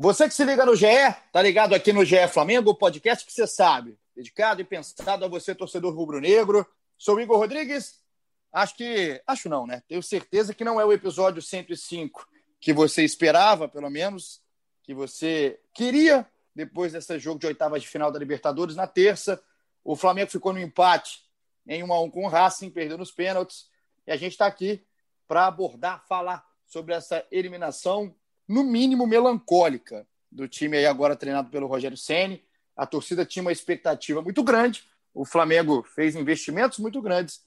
[0.00, 0.86] Você que se liga no GE,
[1.32, 5.28] tá ligado aqui no GE Flamengo, o podcast que você sabe, dedicado e pensado a
[5.28, 6.64] você, torcedor rubro-negro.
[6.96, 8.00] Sou o Igor Rodrigues.
[8.52, 9.82] Acho que, acho não, né?
[9.88, 12.28] Tenho certeza que não é o episódio 105
[12.60, 14.40] que você esperava, pelo menos,
[14.84, 19.42] que você queria depois desse jogo de oitavas de final da Libertadores na terça.
[19.82, 21.24] O Flamengo ficou no empate
[21.66, 23.66] em 1 a 1 com o Racing, perdeu nos pênaltis,
[24.06, 24.80] e a gente está aqui
[25.26, 28.14] para abordar, falar sobre essa eliminação
[28.48, 32.42] no mínimo, melancólica do time aí agora treinado pelo Rogério Ceni.
[32.76, 34.84] A torcida tinha uma expectativa muito grande.
[35.12, 37.42] O Flamengo fez investimentos muito grandes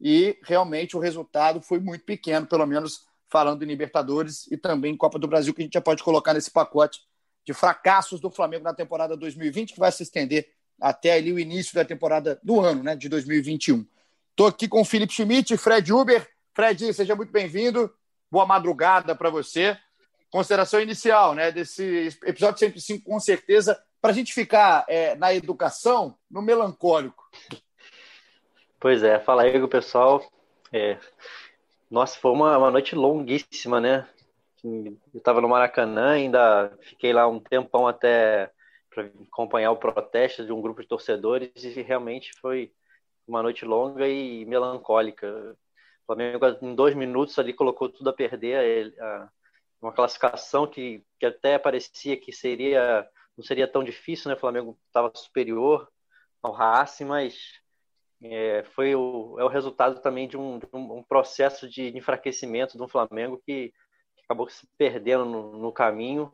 [0.00, 5.18] e realmente o resultado foi muito pequeno, pelo menos falando em Libertadores e também Copa
[5.18, 7.00] do Brasil, que a gente já pode colocar nesse pacote
[7.44, 10.48] de fracassos do Flamengo na temporada 2020, que vai se estender
[10.80, 13.86] até ali o início da temporada do ano, né, de 2021.
[14.30, 16.28] Estou aqui com o Felipe Schmidt e Fred Uber.
[16.52, 17.92] Fred, seja muito bem-vindo.
[18.30, 19.78] Boa madrugada para você
[20.34, 26.18] consideração inicial né, desse episódio 105, com certeza, para a gente ficar é, na educação,
[26.28, 27.30] no melancólico.
[28.80, 30.28] Pois é, fala aí, pessoal.
[30.72, 30.98] É...
[31.88, 34.08] Nossa, foi uma, uma noite longuíssima, né?
[34.64, 38.50] Eu estava no Maracanã, ainda fiquei lá um tempão até
[38.90, 42.72] para acompanhar o protesto de um grupo de torcedores e realmente foi
[43.24, 45.28] uma noite longa e melancólica.
[46.02, 48.92] O Flamengo, em dois minutos, ali colocou tudo a perder.
[49.00, 49.30] A,
[49.84, 54.34] uma classificação que, que até parecia que seria não seria tão difícil, né?
[54.36, 55.90] O Flamengo estava superior
[56.42, 57.60] ao Racing, mas
[58.22, 62.88] é, foi o, é o resultado também de um, de um, processo de enfraquecimento do
[62.88, 63.74] Flamengo que,
[64.16, 66.32] que acabou se perdendo no, no caminho.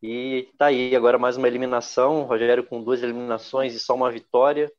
[0.00, 4.72] E está aí agora mais uma eliminação, Rogério com duas eliminações e só uma vitória.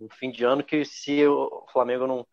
[0.00, 2.26] Um fim de ano que se o Flamengo não,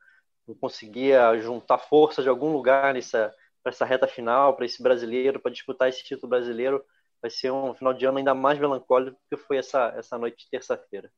[0.48, 3.34] não conseguia juntar força de algum lugar nessa
[3.66, 6.86] para essa reta final, para esse brasileiro, para disputar esse título brasileiro,
[7.20, 10.46] vai ser um final de ano ainda mais melancólico do que foi essa, essa noite
[10.46, 11.12] de terça-feira.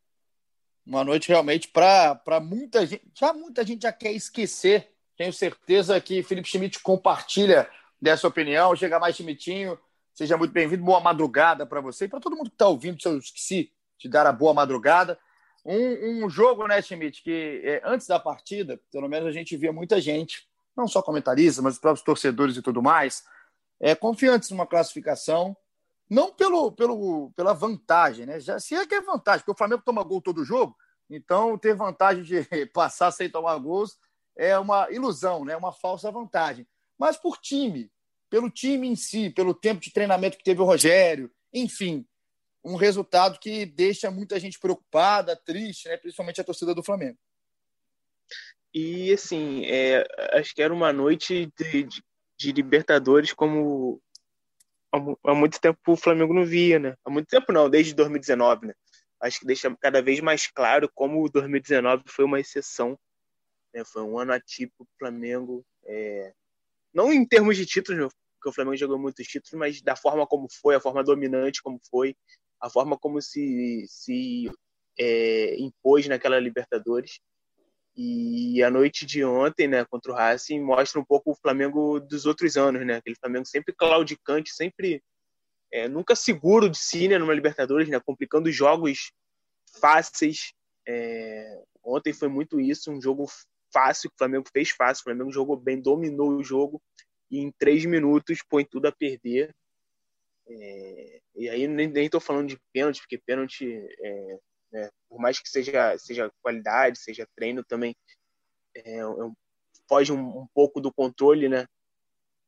[0.85, 4.93] Uma noite realmente para muita gente, já muita gente já quer esquecer.
[5.17, 7.69] Tenho certeza que Felipe Schmidt compartilha
[8.01, 8.73] dessa opinião.
[8.77, 9.77] Chega mais Schmidtinho,
[10.13, 10.85] seja muito bem-vindo.
[10.85, 13.01] Boa madrugada para você e para todo mundo que está ouvindo.
[13.01, 15.19] Se eu esqueci de dar a boa madrugada.
[15.65, 19.73] Um, um jogo, né, Schmidt, que é, antes da partida, pelo menos a gente via
[19.73, 20.47] muita gente
[20.77, 23.23] não só comentaristas, mas os próprios torcedores e tudo mais,
[23.79, 25.57] é, confiantes numa classificação,
[26.09, 28.39] não pelo, pelo, pela vantagem, né?
[28.39, 30.77] Já, se é que é vantagem, porque o Flamengo toma gol todo jogo,
[31.09, 33.97] então ter vantagem de passar sem tomar gols
[34.35, 35.57] é uma ilusão, né?
[35.57, 36.67] uma falsa vantagem.
[36.97, 37.91] Mas por time,
[38.29, 42.05] pelo time em si, pelo tempo de treinamento que teve o Rogério, enfim,
[42.63, 45.97] um resultado que deixa muita gente preocupada, triste, né?
[45.97, 47.17] principalmente a torcida do Flamengo.
[48.79, 52.03] E, assim, é, acho que era uma noite de, de,
[52.37, 53.99] de Libertadores como
[54.93, 56.95] há, há, muito tempo o Flamengo não via, né?
[57.03, 58.73] Há muito tempo não, desde 2019, né?
[59.19, 62.95] Acho que deixa cada vez mais claro como 2019 foi uma exceção.
[63.73, 63.83] Né?
[63.83, 65.65] Foi um ano atípico o Flamengo.
[65.83, 66.31] É...
[66.93, 68.09] Não em termos de títulos, né?
[68.35, 71.79] porque o Flamengo jogou muitos títulos, mas da forma como foi, a forma dominante como
[71.89, 72.15] foi,
[72.61, 74.51] a forma como se, se
[74.99, 77.19] é, impôs naquela Libertadores.
[77.97, 82.27] E a noite de ontem, né, contra o Racing, mostra um pouco o Flamengo dos
[82.27, 82.97] outros anos, né?
[82.97, 85.01] Aquele Flamengo sempre claudicante, sempre
[85.73, 89.11] é, nunca seguro de si, né, numa Libertadores, né, complicando jogos
[89.81, 90.53] fáceis.
[90.87, 93.25] É, ontem foi muito isso, um jogo
[93.73, 96.79] fácil, que o Flamengo fez fácil, o Flamengo jogou bem, dominou o jogo
[97.31, 99.53] e em três minutos põe tudo a perder.
[100.47, 103.67] É, e aí nem, nem tô falando de pênalti, porque pênalti
[104.01, 104.39] é,
[104.71, 104.89] né?
[105.09, 107.95] Por mais que seja, seja qualidade, seja treino também,
[108.75, 109.03] é, é,
[109.87, 111.65] foge um, um, pouco do controle, né?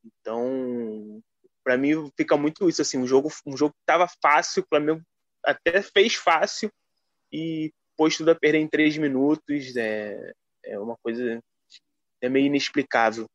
[0.04, 1.22] Então,
[1.64, 5.02] para mim fica muito isso assim, um jogo, um jogo que tava fácil, o Flamengo
[5.44, 6.72] até fez fácil
[7.32, 10.34] e pôs tudo a perder em três minutos, é,
[10.64, 11.42] é uma coisa
[12.22, 13.30] é meio inexplicável.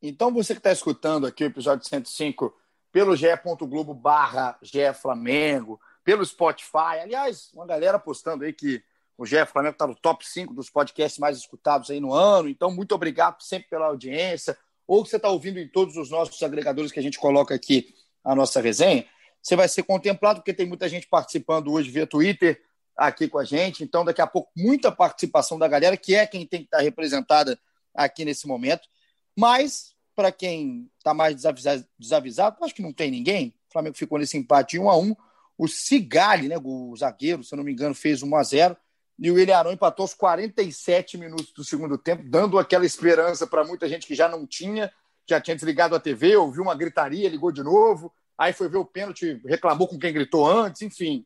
[0.00, 2.54] Então, você que está escutando aqui o episódio 105
[2.90, 4.58] pelo ge.globo barra
[5.00, 7.00] Flamengo, pelo Spotify.
[7.00, 8.82] Aliás, uma galera postando aí que
[9.16, 12.48] o Jeff Flamengo está no top 5 dos podcasts mais escutados aí no ano.
[12.48, 14.56] Então, muito obrigado sempre pela audiência.
[14.86, 17.94] Ou que você está ouvindo em todos os nossos agregadores que a gente coloca aqui
[18.24, 19.04] a nossa resenha.
[19.40, 22.60] você vai ser contemplado, porque tem muita gente participando hoje via Twitter
[22.96, 23.82] aqui com a gente.
[23.84, 27.58] Então, daqui a pouco, muita participação da galera, que é quem tem que estar representada
[27.94, 28.88] aqui nesse momento.
[29.36, 33.54] Mas, para quem está mais desavisado, desavisado, acho que não tem ninguém.
[33.68, 35.16] O Flamengo ficou nesse empate 1 a 1
[35.62, 38.76] O Cigali, né, o zagueiro, se eu não me engano, fez 1 a 0
[39.16, 43.62] e o William Arão empatou aos 47 minutos do segundo tempo, dando aquela esperança para
[43.62, 44.92] muita gente que já não tinha,
[45.24, 48.84] já tinha desligado a TV, ouviu uma gritaria, ligou de novo, aí foi ver o
[48.84, 51.24] pênalti, reclamou com quem gritou antes, enfim.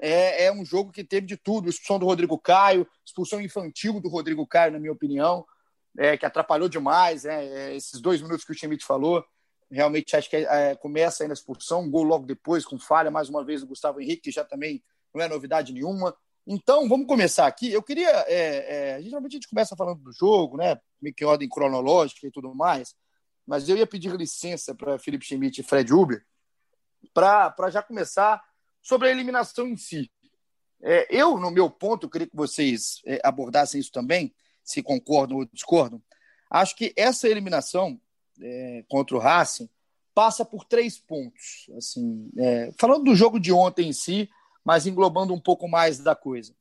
[0.00, 4.08] É, é um jogo que teve de tudo: expulsão do Rodrigo Caio, expulsão infantil do
[4.08, 5.44] Rodrigo Caio, na minha opinião,
[5.98, 7.26] é, que atrapalhou demais.
[7.26, 9.22] É, é, esses dois minutos que o Schmidt falou,
[9.74, 13.28] realmente acho que é, começa aí na expulsão, um gol logo depois, com falha, mais
[13.28, 14.82] uma vez, do Gustavo Henrique, que já também
[15.14, 16.16] não é novidade nenhuma.
[16.46, 17.72] Então, vamos começar aqui.
[17.72, 18.10] Eu queria.
[18.28, 20.78] É, é, geralmente a gente começa falando do jogo, né?
[21.00, 22.94] Meio que em ordem cronológica e tudo mais.
[23.46, 26.24] Mas eu ia pedir licença para Felipe Schmidt e Fred Uber
[27.12, 28.42] para já começar
[28.82, 30.10] sobre a eliminação em si.
[30.82, 35.46] É, eu, no meu ponto, queria que vocês é, abordassem isso também, se concordam ou
[35.46, 36.02] discordam.
[36.50, 38.00] Acho que essa eliminação
[38.40, 39.68] é, contra o Racing
[40.14, 41.68] passa por três pontos.
[41.76, 44.30] Assim, é, falando do jogo de ontem em si,
[44.64, 46.54] mas englobando um pouco mais da coisa.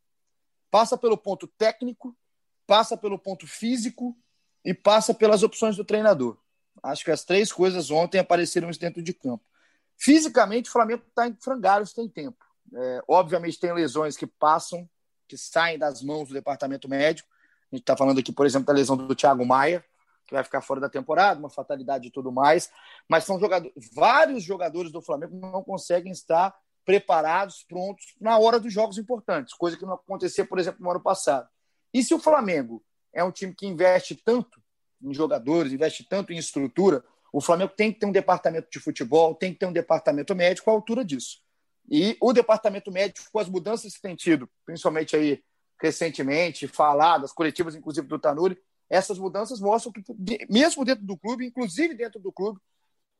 [0.71, 2.17] Passa pelo ponto técnico,
[2.65, 4.17] passa pelo ponto físico
[4.65, 6.37] e passa pelas opções do treinador.
[6.81, 9.43] Acho que as três coisas ontem apareceram dentro de campo.
[9.95, 12.43] Fisicamente, o Flamengo está em frangalhos tem tempo.
[12.73, 14.89] É, obviamente, tem lesões que passam,
[15.27, 17.29] que saem das mãos do departamento médico.
[17.71, 19.85] A gente está falando aqui, por exemplo, da lesão do Thiago Maia,
[20.25, 22.71] que vai ficar fora da temporada, uma fatalidade e tudo mais.
[23.07, 26.55] Mas são jogadores, vários jogadores do Flamengo não conseguem estar
[26.85, 31.01] preparados, prontos na hora dos jogos importantes, coisa que não acontecia, por exemplo, no ano
[31.01, 31.47] passado.
[31.93, 32.83] E se o Flamengo
[33.13, 34.61] é um time que investe tanto
[35.01, 39.35] em jogadores, investe tanto em estrutura, o Flamengo tem que ter um departamento de futebol,
[39.35, 41.41] tem que ter um departamento médico à altura disso.
[41.89, 45.43] E o departamento médico, com as mudanças que tem tido, principalmente aí
[45.81, 48.57] recentemente, faladas, coletivas, inclusive do Tanuri,
[48.89, 50.03] essas mudanças mostram que,
[50.49, 52.59] mesmo dentro do clube, inclusive dentro do clube,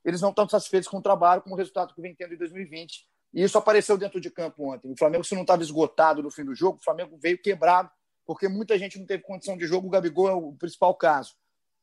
[0.03, 3.07] eles não estão satisfeitos com o trabalho, com o resultado que vem tendo em 2020.
[3.33, 4.91] E isso apareceu dentro de campo ontem.
[4.91, 7.89] O Flamengo, se não estava esgotado no fim do jogo, o Flamengo veio quebrado,
[8.25, 9.87] porque muita gente não teve condição de jogo.
[9.87, 11.33] O Gabigol é o principal caso.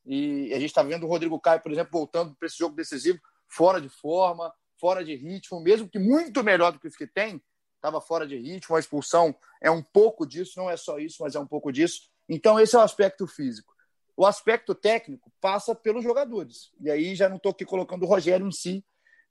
[0.05, 3.19] E a gente está vendo o Rodrigo Caio, por exemplo, voltando para esse jogo decisivo,
[3.47, 7.41] fora de forma, fora de ritmo, mesmo que muito melhor do que os que tem,
[7.75, 8.75] estava fora de ritmo.
[8.75, 12.09] A expulsão é um pouco disso, não é só isso, mas é um pouco disso.
[12.33, 13.75] Então, esse é o aspecto físico.
[14.15, 16.71] O aspecto técnico passa pelos jogadores.
[16.79, 18.85] E aí já não estou aqui colocando o Rogério em si,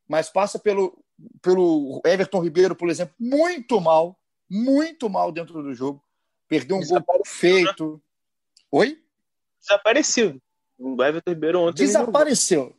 [0.06, 1.02] mas passa pelo,
[1.40, 4.20] pelo Everton Ribeiro, por exemplo, muito mal,
[4.50, 6.04] muito mal dentro do jogo.
[6.46, 7.94] Perdeu um gol feito.
[7.94, 8.00] Né?
[8.72, 9.02] Oi?
[9.58, 10.38] Desapareceu.
[10.78, 11.86] O Everton Ribeiro ontem.
[11.86, 12.76] Desapareceu.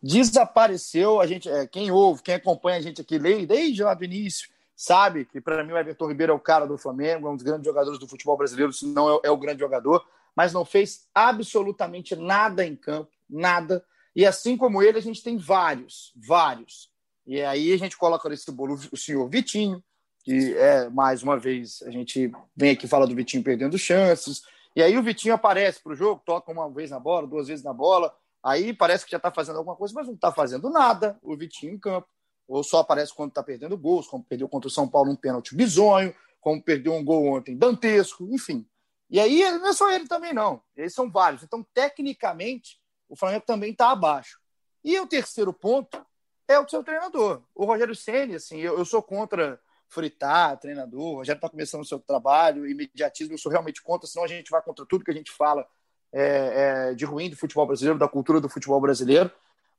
[0.00, 1.20] Desapareceu.
[1.20, 5.24] A gente, é, quem ouve, quem acompanha a gente aqui desde lá do início, sabe
[5.24, 7.64] que para mim o Everton Ribeiro é o cara do Flamengo, é um dos grandes
[7.64, 10.04] jogadores do futebol brasileiro, se não é, é o grande jogador,
[10.34, 13.84] mas não fez absolutamente nada em campo, nada.
[14.14, 16.90] E assim como ele, a gente tem vários, vários.
[17.26, 19.82] E aí a gente coloca nesse bolo o senhor Vitinho,
[20.22, 24.42] que é, mais uma vez, a gente vem aqui falar do Vitinho perdendo chances.
[24.74, 27.64] E aí o Vitinho aparece para o jogo, toca uma vez na bola, duas vezes
[27.64, 28.14] na bola.
[28.42, 31.74] Aí parece que já está fazendo alguma coisa, mas não está fazendo nada o Vitinho
[31.74, 32.08] em campo.
[32.46, 35.54] Ou só aparece quando está perdendo gols, como perdeu contra o São Paulo um pênalti
[35.54, 38.66] bizonho, como perdeu um gol ontem dantesco, enfim.
[39.08, 40.62] E aí não é só ele também, não.
[40.76, 41.42] Eles são vários.
[41.42, 44.38] Então, tecnicamente, o Flamengo também está abaixo.
[44.82, 46.04] E o terceiro ponto
[46.46, 47.42] é o seu treinador.
[47.54, 51.86] O Rogério Ceni, assim, eu, eu, sou contra fritar treinador, o Rogério está começando o
[51.86, 55.14] seu trabalho, imediatismo, eu sou realmente contra, senão a gente vai contra tudo que a
[55.14, 55.66] gente fala
[56.12, 59.30] é, é, de ruim do futebol brasileiro, da cultura do futebol brasileiro,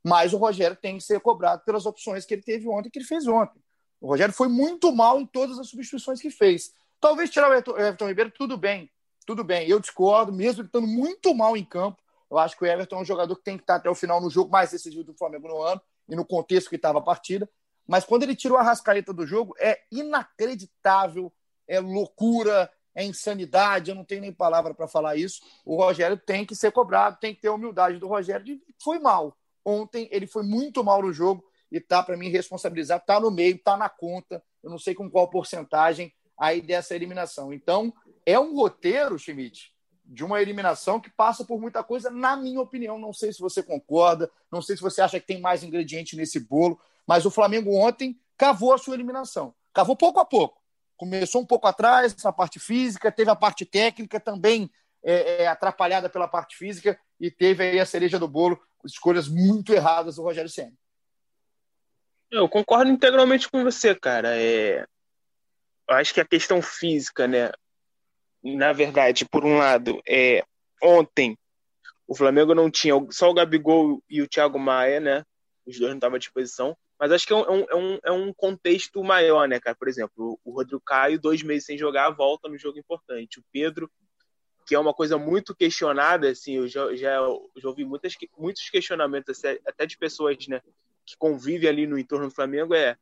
[0.06, 3.04] mas o Rogério tem que ser cobrado pelas opções que ele teve ontem, que ele
[3.04, 3.60] fez ontem.
[4.00, 6.72] O Rogério foi muito mal em todas as substituições que fez.
[7.00, 8.88] Talvez tirar o Everton Ribeiro, tudo bem,
[9.26, 12.66] tudo bem, eu discordo, mesmo ele estando muito mal em campo, eu acho que o
[12.66, 15.02] Everton é um jogador que tem que estar até o final no jogo mais decisivo
[15.02, 17.50] do Flamengo no ano e no contexto que estava a partida.
[17.84, 21.32] Mas quando ele tirou a rascaeta do jogo, é inacreditável,
[21.66, 23.90] é loucura, é insanidade.
[23.90, 25.40] Eu não tenho nem palavra para falar isso.
[25.64, 28.60] O Rogério tem que ser cobrado, tem que ter a humildade do Rogério.
[28.80, 29.36] Foi mal.
[29.66, 33.58] Ontem ele foi muito mal no jogo e tá para mim responsabilizar, tá no meio,
[33.58, 34.40] tá na conta.
[34.62, 37.52] Eu não sei com qual porcentagem aí dessa eliminação.
[37.52, 37.92] Então,
[38.24, 39.72] é um roteiro, Schmidt,
[40.04, 42.96] de uma eliminação que passa por muita coisa, na minha opinião.
[42.96, 46.38] Não sei se você concorda, não sei se você acha que tem mais ingrediente nesse
[46.38, 49.52] bolo, mas o Flamengo ontem cavou a sua eliminação.
[49.74, 50.62] Cavou pouco a pouco.
[50.96, 54.70] Começou um pouco atrás, na parte física, teve a parte técnica também
[55.02, 58.60] é, é, atrapalhada pela parte física e teve aí a cereja do bolo,
[58.92, 60.72] escolhas muito erradas do Rogério Senna.
[62.30, 64.36] Eu concordo integralmente com você, cara.
[64.36, 64.86] É...
[65.88, 67.50] Eu acho que a questão física, né?
[68.42, 70.44] Na verdade, por um lado, é
[70.82, 71.36] ontem
[72.06, 75.24] o Flamengo não tinha só o Gabigol e o Thiago Maia, né?
[75.66, 76.76] Os dois não estavam à disposição.
[76.98, 79.76] Mas acho que é, é um, é, um, é um contexto maior, né, cara?
[79.76, 83.40] Por exemplo, o Rodrigo Caio, dois meses sem jogar, volta no jogo importante.
[83.40, 83.90] O Pedro,
[84.66, 87.18] que é uma coisa muito questionada, assim, eu já, já,
[87.56, 90.60] já ouvi muitas, muitos questionamentos, até de pessoas, né,
[91.04, 92.98] que convivem ali no entorno do Flamengo, é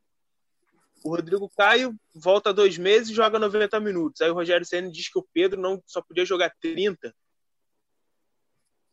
[1.02, 4.22] o Rodrigo Caio volta dois meses e joga 90 minutos.
[4.22, 7.14] Aí o Rogério Senna diz que o Pedro não só podia jogar 30.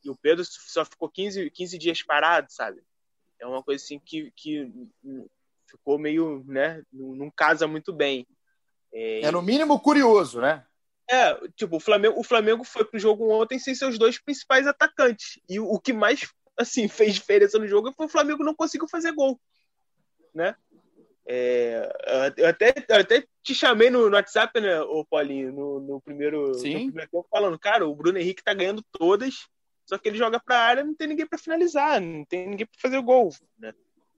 [0.04, 2.84] E o Pedro só ficou 15, 15 dias parado, sabe?
[3.40, 4.70] É uma coisa assim que, que
[5.66, 6.84] ficou meio, né?
[6.92, 8.28] Não casa muito bem.
[8.94, 10.66] É, é no mínimo curioso, né?
[11.12, 15.38] É, tipo, o Flamengo, o Flamengo foi pro jogo ontem sem seus dois principais atacantes.
[15.50, 16.22] E o, o que mais,
[16.58, 19.38] assim, fez diferença no jogo foi o Flamengo não conseguiu fazer gol,
[20.34, 20.56] né?
[21.27, 26.01] É, eu, até, eu até te chamei no, no WhatsApp, né, ô Paulinho, no, no
[26.01, 26.74] primeiro, Sim.
[26.74, 29.48] no primeiro tempo, falando, cara, o Bruno Henrique tá ganhando todas,
[29.86, 32.82] só que ele joga pra área não tem ninguém para finalizar, não tem ninguém para
[32.82, 33.74] fazer o gol, né?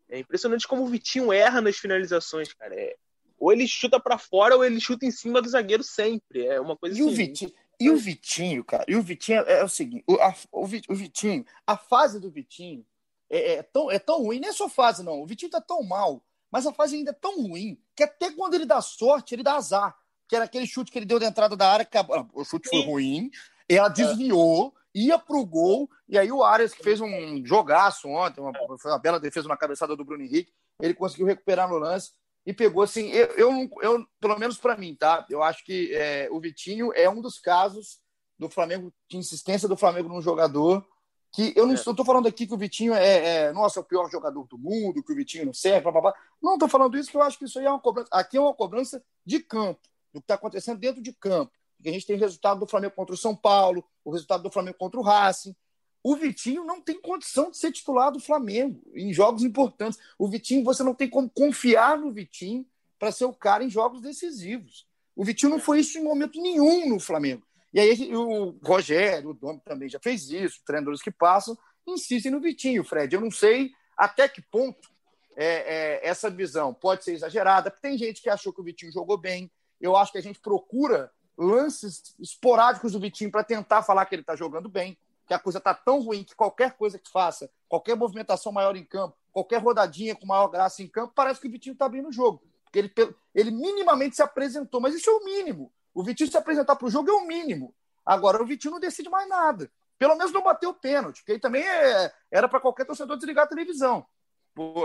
[0.10, 2.74] É impressionante como o Vitinho erra nas finalizações, cara.
[2.76, 2.96] É,
[3.44, 6.46] ou ele chuta para fora ou ele chuta em cima do zagueiro sempre.
[6.46, 7.12] É uma coisa e assim.
[7.12, 10.34] O Vitinho, e o Vitinho, cara, e o Vitinho é, é o seguinte: o, a,
[10.52, 12.86] o, Vitinho, a fase do Vitinho
[13.30, 15.22] é, é, tão, é tão ruim, nem é só fase, não.
[15.22, 16.24] O Vitinho tá tão mal
[16.54, 19.56] mas a fase ainda é tão ruim que até quando ele dá sorte, ele dá
[19.56, 19.98] azar.
[20.28, 22.06] Que era aquele chute que ele deu de entrada da área, que a...
[22.32, 23.32] o chute foi ruim,
[23.68, 28.54] ela desviou, ia pro gol, e aí o Arias, que fez um jogaço ontem, uma,
[28.78, 32.12] foi uma bela defesa na cabeçada do Bruno Henrique, ele conseguiu recuperar no lance
[32.46, 33.10] e pegou assim.
[33.10, 35.26] Eu, eu, eu pelo menos para mim, tá?
[35.30, 38.00] Eu acho que é, o Vitinho é um dos casos
[38.38, 40.86] do Flamengo, de insistência do Flamengo num jogador
[41.34, 41.76] que eu não é.
[41.76, 45.04] estou falando aqui que o Vitinho é, é, nossa, é o pior jogador do mundo,
[45.04, 46.14] que o Vitinho não serve, blá, blá, blá.
[46.40, 48.10] não estou falando isso, porque eu acho que isso aí é uma cobrança.
[48.12, 49.82] Aqui é uma cobrança de campo,
[50.14, 51.52] do que está acontecendo dentro de campo.
[51.76, 54.52] Porque a gente tem o resultado do Flamengo contra o São Paulo, o resultado do
[54.52, 55.56] Flamengo contra o Racing.
[56.04, 59.98] O Vitinho não tem condição de ser titular do Flamengo em jogos importantes.
[60.20, 62.66] O Vitinho, você não tem como confiar no Vitinho
[63.00, 64.86] para ser o cara em jogos decisivos.
[65.16, 67.46] O Vitinho não foi isso em momento nenhum no Flamengo.
[67.74, 71.58] E aí o Rogério, o Dom também já fez isso, treinadores que passam,
[71.88, 73.16] insistem no Vitinho, Fred.
[73.16, 74.90] Eu não sei até que ponto
[75.36, 78.92] é, é, essa visão pode ser exagerada, porque tem gente que achou que o Vitinho
[78.92, 79.50] jogou bem.
[79.80, 84.22] Eu acho que a gente procura lances esporádicos do Vitinho para tentar falar que ele
[84.22, 84.98] está jogando bem,
[85.34, 88.86] que a coisa está tão ruim que qualquer coisa que faça, qualquer movimentação maior em
[88.86, 92.12] campo, qualquer rodadinha com maior graça em campo, parece que o Vitinho está bem no
[92.12, 92.44] jogo.
[92.63, 92.94] Porque ele,
[93.34, 95.72] ele minimamente se apresentou, mas isso é o mínimo.
[95.94, 97.74] O Vitinho se apresentar para o jogo é o mínimo.
[98.06, 99.72] Agora, o Vitinho não decide mais nada.
[99.98, 103.46] Pelo menos não bateu o pênalti, porque aí também é, era para qualquer torcedor desligar
[103.46, 104.06] a televisão.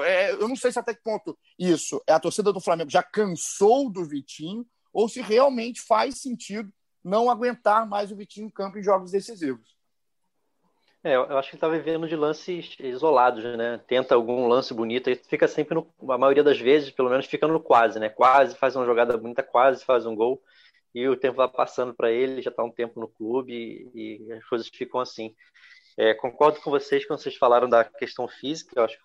[0.04, 3.02] É, eu não sei se até que ponto isso é a torcida do Flamengo já
[3.02, 6.72] cansou do Vitinho ou se realmente faz sentido
[7.04, 9.77] não aguentar mais o Vitinho em campo em jogos decisivos.
[11.04, 13.78] É, eu acho que ele está vivendo de lances isolados, né?
[13.86, 17.46] Tenta algum lance bonito e fica sempre, no, a maioria das vezes, pelo menos, fica
[17.46, 18.08] no quase, né?
[18.08, 20.42] Quase faz uma jogada bonita, quase faz um gol
[20.94, 23.52] e o tempo vai passando para ele, já está um tempo no clube
[23.94, 25.34] e, e, as coisas ficam assim.
[25.96, 28.98] É, concordo com vocês quando vocês falaram da questão física, eu acho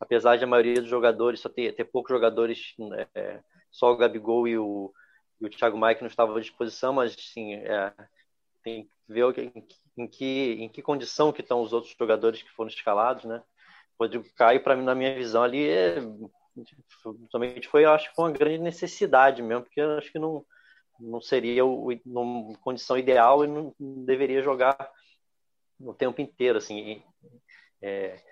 [0.00, 2.74] apesar de a maioria dos jogadores, só ter, ter poucos jogadores,
[3.14, 4.92] é, só o Gabigol e o,
[5.40, 7.92] e o Thiago Maia que não estavam à disposição, mas sim, é,
[8.62, 9.24] tem que ver
[10.02, 13.42] em, que, em que condição que estão os outros jogadores que foram escalados, né?
[13.98, 15.96] O Rodrigo Caio, para mim, na minha visão ali, é,
[17.30, 20.44] somente foi, acho que foi uma grande necessidade mesmo, porque acho que não
[21.00, 24.90] não seria o, uma condição ideal e não deveria jogar
[25.78, 27.02] o tempo inteiro, assim.
[27.80, 28.22] É,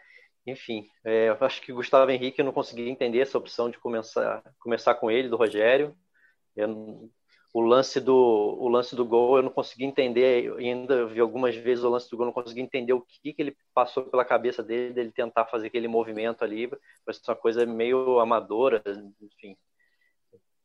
[0.47, 5.11] enfim, é, acho que Gustavo Henrique não consegui entender essa opção de começar, começar com
[5.11, 5.97] ele, do Rogério.
[6.55, 7.11] Eu,
[7.53, 11.85] o lance do o lance do gol eu não consegui entender ainda vi algumas vezes
[11.85, 14.93] o lance do gol não consegui entender o que, que ele passou pela cabeça dele
[14.93, 16.71] dele tentar fazer aquele movimento ali
[17.05, 18.83] parece uma coisa meio amadora
[19.21, 19.57] enfim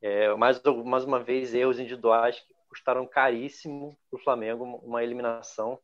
[0.04, 5.78] é, mais, mais uma vez, erros individuais que custaram caríssimo para o Flamengo uma eliminação.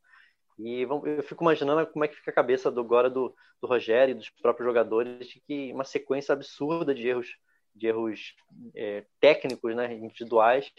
[0.59, 4.13] E eu fico imaginando como é que fica a cabeça do, agora do, do Rogério
[4.13, 7.35] e dos próprios jogadores de que uma sequência absurda de erros,
[7.75, 8.35] de erros
[8.75, 10.71] é, técnicos, né, individuais,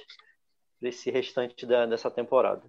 [0.80, 2.64] desse restante da, dessa temporada.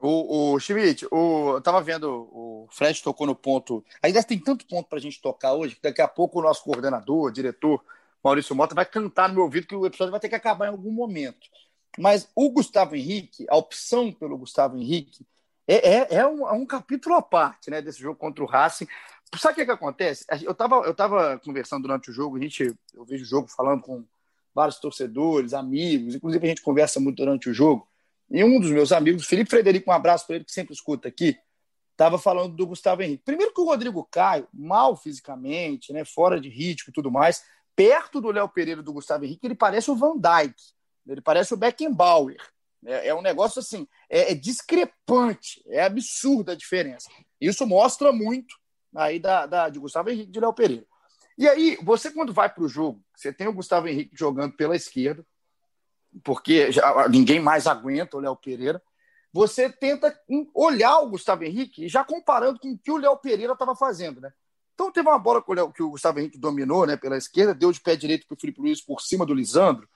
[0.00, 3.84] O, o Schmidt, o, eu estava vendo, o Fred tocou no ponto.
[4.02, 6.62] Ainda tem tanto ponto para a gente tocar hoje, que daqui a pouco o nosso
[6.62, 7.82] coordenador, diretor,
[8.22, 10.70] Maurício Mota vai cantar no meu ouvido que o episódio vai ter que acabar em
[10.70, 11.48] algum momento.
[11.98, 15.26] Mas o Gustavo Henrique, a opção pelo Gustavo Henrique,
[15.66, 18.86] é, é, é, um, é um, capítulo à parte né, desse jogo contra o Racing,
[19.36, 20.24] sabe o que, que acontece?
[20.42, 23.82] Eu estava eu tava conversando durante o jogo, a gente, eu vejo o jogo falando
[23.82, 24.04] com
[24.54, 27.86] vários torcedores, amigos, inclusive a gente conversa muito durante o jogo.
[28.30, 31.38] E um dos meus amigos, Felipe Frederico, um abraço para ele que sempre escuta aqui,
[31.92, 33.24] estava falando do Gustavo Henrique.
[33.24, 37.42] Primeiro que o Rodrigo Caio, mal fisicamente, né, fora de ritmo e tudo mais,
[37.74, 40.54] perto do Léo Pereira do Gustavo Henrique, ele parece o Van Dijk,
[41.06, 42.36] ele parece o Beckenbauer.
[42.84, 47.08] É, é um negócio assim, é, é, discrepante, é absurda a diferença.
[47.40, 48.56] Isso mostra muito
[48.98, 50.84] aí da, da de Gustavo Henrique e de Léo Pereira.
[51.36, 54.74] E aí, você quando vai para o jogo, você tem o Gustavo Henrique jogando pela
[54.74, 55.24] esquerda,
[56.24, 58.82] porque já, ninguém mais aguenta o Léo Pereira.
[59.32, 60.18] Você tenta
[60.52, 64.32] olhar o Gustavo Henrique já comparando com o que o Léo Pereira estava fazendo, né?
[64.74, 67.96] Então teve uma bola que o Gustavo Henrique dominou, né, pela esquerda, deu de pé
[67.96, 69.88] direito para o Felipe Luiz por cima do Lisandro,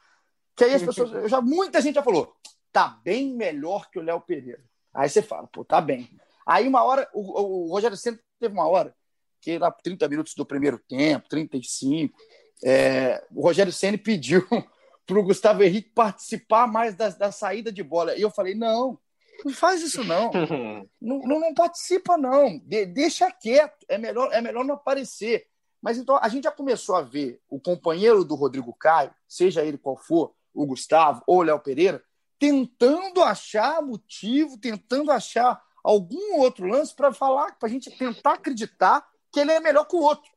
[0.57, 2.35] que aí as pessoas, já muita gente já falou,
[2.73, 4.63] tá bem melhor que o Léo Pereira.
[4.93, 6.11] Aí você fala, pô, tá bem.
[6.45, 8.95] Aí uma hora, o, o Rogério sempre teve uma hora
[9.41, 12.17] que lá 30 minutos do primeiro tempo, 35,
[12.65, 14.47] é, o Rogério Ceni pediu
[15.07, 18.17] para o Gustavo Henrique participar mais da, da saída de bola.
[18.17, 18.99] E eu falei: não,
[19.45, 20.31] não faz isso não.
[21.01, 22.59] não, não, não, participa, não.
[22.61, 23.85] De, deixa quieto.
[23.89, 25.47] É melhor, é melhor não aparecer.
[25.81, 29.77] Mas então a gente já começou a ver o companheiro do Rodrigo Caio, seja ele
[29.77, 32.01] qual for, o Gustavo ou o Léo Pereira,
[32.39, 39.07] tentando achar motivo, tentando achar algum outro lance para falar, para a gente tentar acreditar
[39.33, 40.31] que ele é melhor que o outro.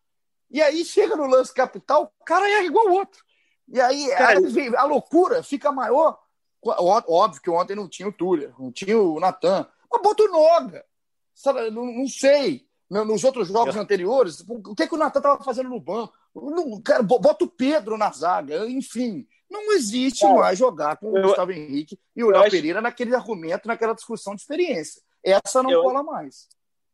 [0.50, 3.24] E aí chega no lance capital, o cara é igual ao outro.
[3.68, 6.20] E aí Cara, a, a, loucura fica maior.
[6.64, 9.68] Óbvio que ontem não tinha o Túlio, não tinha o Natan.
[9.92, 10.86] Mas bota o Noga.
[11.34, 12.68] Sabe, não, não sei.
[12.90, 16.14] Nos outros jogos anteriores, o que, que o Natan estava fazendo no banco?
[16.36, 19.28] Não, cara, bota o Pedro na zaga, enfim.
[19.50, 22.52] Não existe cara, mais jogar com o eu, Gustavo Henrique e o Léo acho...
[22.52, 25.02] Pereira naquele argumento, naquela discussão de experiência.
[25.26, 26.48] Essa não eu, cola mais.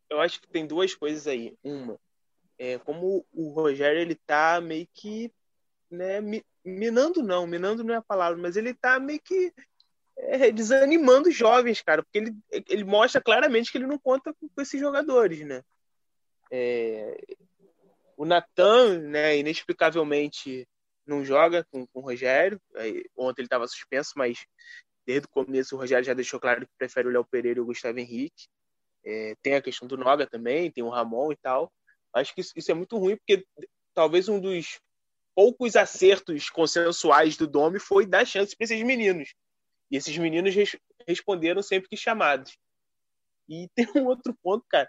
[0.10, 1.58] Eu acho que tem duas coisas aí.
[1.64, 2.00] Uma,
[2.58, 5.32] é, como o Rogério ele tá meio que
[5.90, 6.20] né,
[6.64, 9.54] minando não, minando não é a palavra, mas ele tá meio que
[10.18, 12.36] é, desanimando os jovens, cara, porque ele,
[12.70, 15.64] ele mostra claramente que ele não conta com, esses jogadores, né?
[16.52, 17.20] É,
[18.16, 20.68] o Natan, né, inexplicavelmente
[21.06, 22.62] não joga com, com o Rogério.
[23.18, 24.46] Ontem ele estava suspenso, mas
[25.06, 27.66] desde o começo o Rogério já deixou claro que prefere o Léo Pereira e o
[27.66, 28.48] Gustavo Henrique.
[29.04, 31.72] É, tem a questão do Noga também, tem o Ramon e tal.
[32.14, 33.46] Acho que isso, isso é muito ruim, porque
[33.94, 34.80] talvez um dos
[35.36, 39.34] poucos acertos consensuais do Domi foi dar chance para esses meninos.
[39.90, 40.76] E esses meninos res
[41.08, 42.58] responderam sempre que chamados.
[43.50, 44.88] E tem um outro ponto, cara.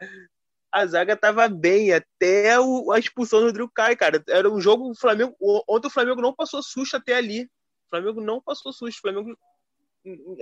[0.71, 4.23] A zaga tava bem até o, a expulsão do Rodrigo Caio, cara.
[4.29, 5.37] Era um jogo o Flamengo.
[5.69, 7.45] Ontem o Flamengo não passou susto até ali.
[7.45, 8.99] O Flamengo não passou susto.
[8.99, 9.37] O Flamengo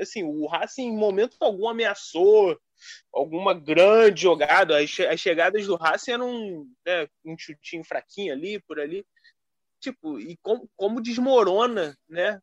[0.01, 2.59] assim, o Racing em momento algum ameaçou
[3.12, 4.79] alguma grande jogada.
[4.79, 9.05] As, as chegadas do Racing eram né, um chutinho fraquinho ali, por ali
[9.81, 12.40] tipo, e como, como desmorona, né?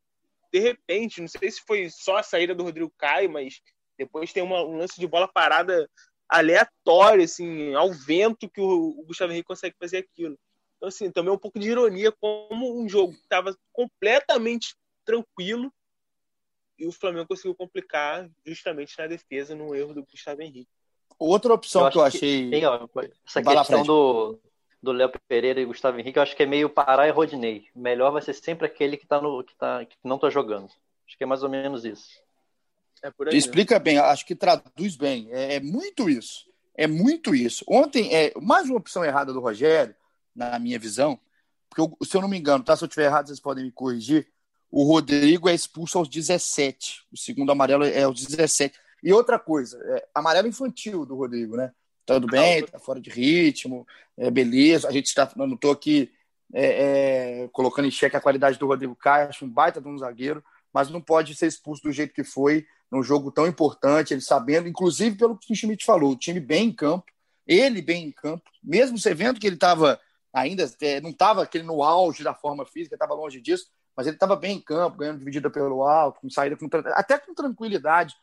[0.51, 3.62] De repente, não sei se foi só a saída do Rodrigo Caio, mas
[3.97, 5.89] depois tem uma, um lance de bola parada
[6.27, 10.38] aleatório, assim, ao vento que o, o Gustavo Henrique consegue fazer aquilo.
[10.75, 14.75] Então, assim, também um pouco de ironia, como um jogo que estava completamente
[15.06, 15.71] tranquilo
[16.77, 20.69] e o Flamengo conseguiu complicar justamente na defesa, no erro do Gustavo Henrique.
[21.17, 22.49] Outra opção eu que eu achei.
[22.49, 22.87] Que ó,
[23.25, 24.39] essa questão do,
[24.81, 27.67] do Léo Pereira e Gustavo Henrique, eu acho que é meio Pará e Rodinei.
[27.75, 30.69] melhor vai ser sempre aquele que, tá no, que, tá, que não está jogando.
[31.07, 32.21] Acho que é mais ou menos isso.
[33.03, 35.27] É Explica bem, acho que traduz bem.
[35.31, 36.47] É, é, muito isso.
[36.75, 37.63] É muito isso.
[37.67, 39.95] Ontem, é mais uma opção errada do Rogério,
[40.35, 41.19] na minha visão,
[41.69, 42.75] porque eu, se eu não me engano, tá?
[42.75, 44.27] Se eu estiver errado, vocês podem me corrigir.
[44.69, 47.03] O Rodrigo é expulso aos 17.
[47.12, 48.77] O segundo amarelo é aos 17.
[49.03, 51.71] E outra coisa, é amarelo infantil do Rodrigo, né?
[52.08, 53.86] tudo bem, tá fora de ritmo,
[54.17, 54.88] é, beleza.
[54.88, 56.10] A gente está, não estou aqui
[56.53, 59.97] é, é, colocando em xeque a qualidade do Rodrigo Caio, acho um baita de um
[59.97, 64.21] zagueiro, mas não pode ser expulso do jeito que foi num jogo tão importante, ele
[64.21, 67.06] sabendo, inclusive pelo que o Schmidt falou, o time bem em campo,
[67.45, 69.99] ele bem em campo, mesmo você vendo que ele estava
[70.34, 74.15] ainda, é, não estava aquele no auge da forma física, estava longe disso, mas ele
[74.15, 78.15] estava bem em campo, ganhando dividida pelo alto, com saída com, até com tranquilidade,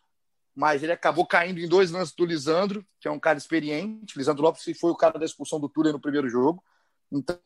[0.55, 4.17] mas ele acabou caindo em dois lances do Lisandro, que é um cara experiente.
[4.17, 6.63] Lisandro Lopes foi o cara da expulsão do Túlio no primeiro jogo.
[7.11, 7.37] Então,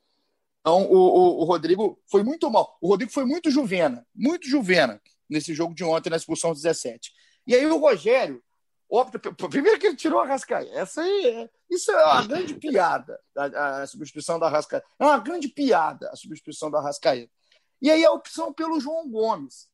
[0.67, 2.77] o, o, o, Rodrigo foi muito mal.
[2.83, 7.11] O Rodrigo foi muito juvena, muito juvena nesse jogo de ontem, na expulsão 17.
[7.47, 8.43] E aí o Rogério
[8.91, 9.19] opta.
[9.49, 10.71] Primeiro que ele tirou a Rascaeta.
[10.73, 14.87] Essa aí, é, isso é uma grande piada, a, a, substituição da Rascaeta.
[14.99, 17.33] É uma grande piada a substituição da Rascaeta.
[17.81, 19.69] E aí a opção pelo João Gomes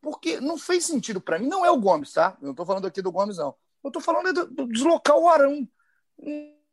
[0.00, 1.48] porque não fez sentido para mim.
[1.48, 2.36] Não é o Gomes, tá?
[2.40, 3.54] Eu não estou falando aqui do Gomes, não.
[3.82, 5.68] Eu estou falando do, do deslocar o Arão.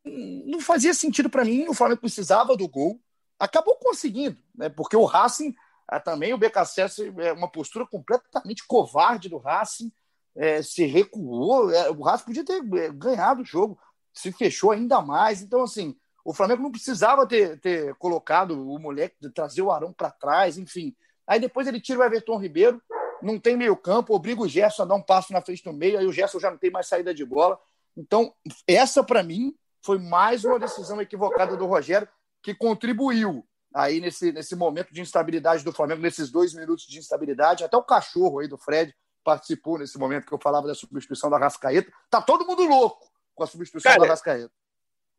[0.04, 1.68] não fazia sentido para mim.
[1.68, 3.00] O Flamengo precisava do gol,
[3.40, 4.70] acabou conseguindo, né?
[4.70, 5.56] Porque o Racing
[5.88, 9.92] ah, também o BKSS é uma postura completamente covarde do Racing,
[10.36, 11.72] é, se recuou.
[11.72, 13.78] É, o Racing podia ter é, ganhado o jogo,
[14.14, 15.42] se fechou ainda mais.
[15.42, 20.10] Então, assim, o Flamengo não precisava ter, ter colocado o moleque, trazer o Arão para
[20.10, 20.96] trás, enfim.
[21.28, 22.82] Aí depois ele tira o Everton Ribeiro,
[23.22, 26.00] não tem meio campo, obriga o Gerson a dar um passo na frente do meio,
[26.00, 27.60] aí o Gerson já não tem mais saída de bola.
[27.96, 28.34] Então,
[28.68, 32.08] essa para mim foi mais uma decisão equivocada do Rogério
[32.42, 37.64] que contribuiu aí nesse, nesse momento de instabilidade do Flamengo, nesses dois minutos de instabilidade.
[37.64, 41.38] Até o cachorro aí do Fred participou nesse momento que eu falava da substituição da
[41.38, 41.92] Rascaeta.
[42.10, 44.52] Tá todo mundo louco com a substituição Cara, da Rascaeta.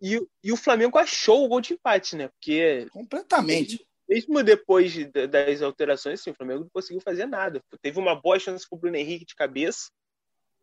[0.00, 2.28] E, e o Flamengo achou o gol de empate, né?
[2.28, 2.86] Porque.
[2.90, 3.86] Completamente.
[4.08, 7.60] Mesmo depois das alterações, assim, o Flamengo não conseguiu fazer nada.
[7.82, 9.90] Teve uma boa chance com o Bruno Henrique de cabeça.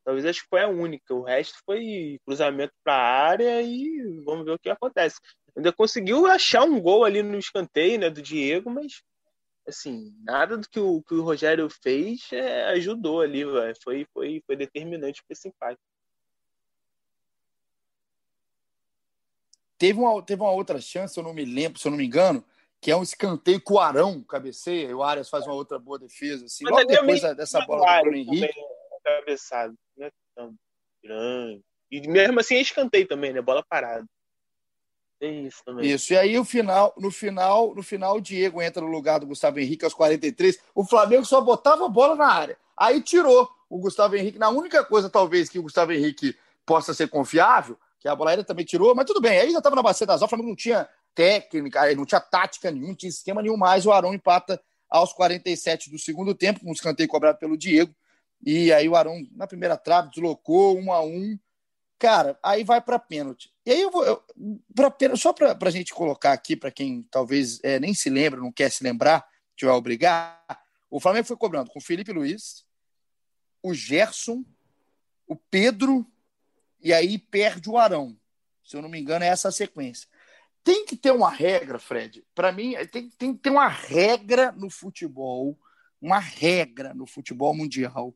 [0.06, 1.14] Talvez acho que foi a única.
[1.14, 5.18] O resto foi cruzamento para a área e vamos ver o que acontece.
[5.56, 9.02] Ainda conseguiu achar um gol ali no escanteio né, do Diego, mas
[9.68, 13.76] assim, nada do que o, que o Rogério fez é, ajudou ali, véio.
[13.82, 15.80] foi, foi, foi determinante para esse empate.
[19.84, 22.42] Teve uma, teve uma outra chance, eu não me lembro, se eu não me engano,
[22.80, 26.00] que é um escanteio com o Arão cabeceia e o Arias faz uma outra boa
[26.00, 26.46] defesa.
[26.46, 28.46] Assim, logo depois dessa bola do Bruno Henrique.
[28.46, 30.56] É cabeçado, não é tão
[31.04, 31.62] grande.
[31.92, 33.42] E mesmo assim é escanteio também, né?
[33.42, 34.06] Bola parada.
[35.20, 35.92] É isso também.
[35.92, 39.28] Isso, e aí o final, no final, no final o Diego entra no lugar do
[39.28, 40.62] Gustavo Henrique aos 43.
[40.74, 42.58] O Flamengo só botava a bola na área.
[42.78, 44.40] Aí tirou o Gustavo Henrique.
[44.40, 48.44] Na única coisa, talvez, que o Gustavo Henrique possa ser confiável que a bola aérea
[48.44, 50.90] também tirou, mas tudo bem, aí já estava na bacia das o Flamengo não tinha
[51.16, 55.90] técnica, não tinha tática nenhum, não tinha esquema nenhum mais, o Arão empata aos 47
[55.90, 57.96] do segundo tempo, um escanteio cobrado pelo Diego,
[58.46, 61.40] e aí o Arão, na primeira trave, deslocou um a um,
[61.98, 63.54] cara, aí vai para pênalti.
[63.66, 64.22] E aí eu vou, eu,
[64.76, 68.52] pra, só para a gente colocar aqui, para quem talvez é, nem se lembra, não
[68.52, 69.26] quer se lembrar,
[69.62, 70.44] vai obrigar,
[70.90, 72.66] o Flamengo foi cobrando com o Felipe Luiz,
[73.62, 74.44] o Gerson,
[75.26, 76.06] o Pedro
[76.84, 78.16] e aí perde o Arão.
[78.64, 80.08] Se eu não me engano, é essa a sequência.
[80.64, 82.26] Tem que ter uma regra, Fred.
[82.36, 85.58] Para mim, tem, tem que ter uma regra no futebol,
[86.02, 88.14] uma regra no futebol mundial,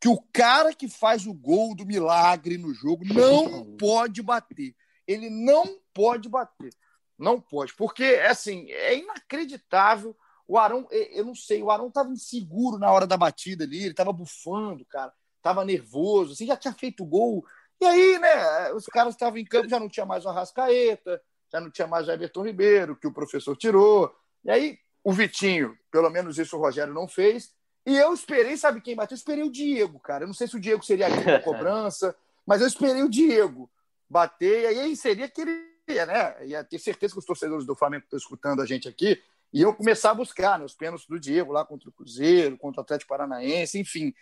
[0.00, 4.74] que o cara que faz o gol do milagre no jogo não pode bater.
[5.06, 6.72] Ele não pode bater.
[7.18, 7.74] Não pode.
[7.74, 10.16] Porque, assim, é inacreditável.
[10.46, 13.90] O Arão, eu não sei, o Arão estava inseguro na hora da batida ali, ele
[13.92, 17.46] estava bufando, cara, estava nervoso, assim, já tinha feito gol
[17.80, 21.20] e aí, né, os caras estavam em campo, já não tinha mais o Arrascaeta,
[21.52, 24.14] já não tinha mais o Everton Ribeiro, que o professor tirou.
[24.44, 27.52] E aí, o Vitinho, pelo menos isso o Rogério não fez.
[27.86, 29.14] E eu esperei, sabe quem bateu?
[29.14, 30.24] Eu esperei o Diego, cara.
[30.24, 33.70] Eu não sei se o Diego seria aqui na cobrança, mas eu esperei o Diego
[34.08, 36.46] bater, e aí seria que ele ia, né?
[36.46, 39.20] Ia ter certeza que os torcedores do Flamengo estão escutando a gente aqui
[39.54, 42.82] iam começar a buscar né, os pênaltis do Diego lá contra o Cruzeiro, contra o
[42.82, 44.12] Atlético Paranaense, enfim.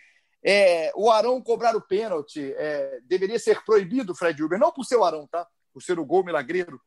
[0.45, 4.97] É, o Arão cobrar o pênalti é, deveria ser proibido, Fred Uber, não por ser
[4.97, 5.47] o Arão, tá?
[5.71, 6.81] Por ser o gol milagreiro.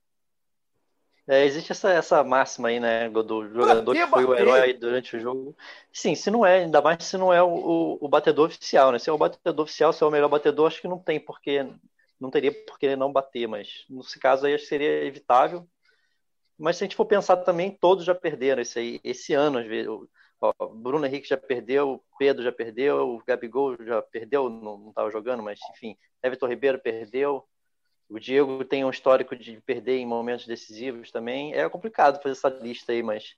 [1.28, 5.20] É, existe essa, essa máxima aí, né, do jogador que, foi o herói durante o
[5.20, 5.56] jogo.
[5.92, 8.98] Sim, se não é, ainda mais se não é o, o, o, batedor oficial, né?
[9.00, 11.66] Se é o batedor oficial, se é o melhor batedor, acho que não tem porque
[12.20, 15.66] não teria por que não bater, mas nesse caso aí acho que seria evitável.
[16.56, 19.66] Mas se a gente for pensar também, todos já perderam esse aí, esse ano, às
[19.66, 19.90] vezes.
[20.40, 25.58] Ó, Bruno Henrique já perdeu, Pedro já perdeu, Gabigol já perdeu, não estava jogando, mas
[25.70, 27.44] enfim, Everton Ribeiro perdeu.
[28.08, 31.54] O Diego tem um histórico de perder em momentos decisivos também.
[31.54, 33.34] É complicado fazer essa lista aí, mas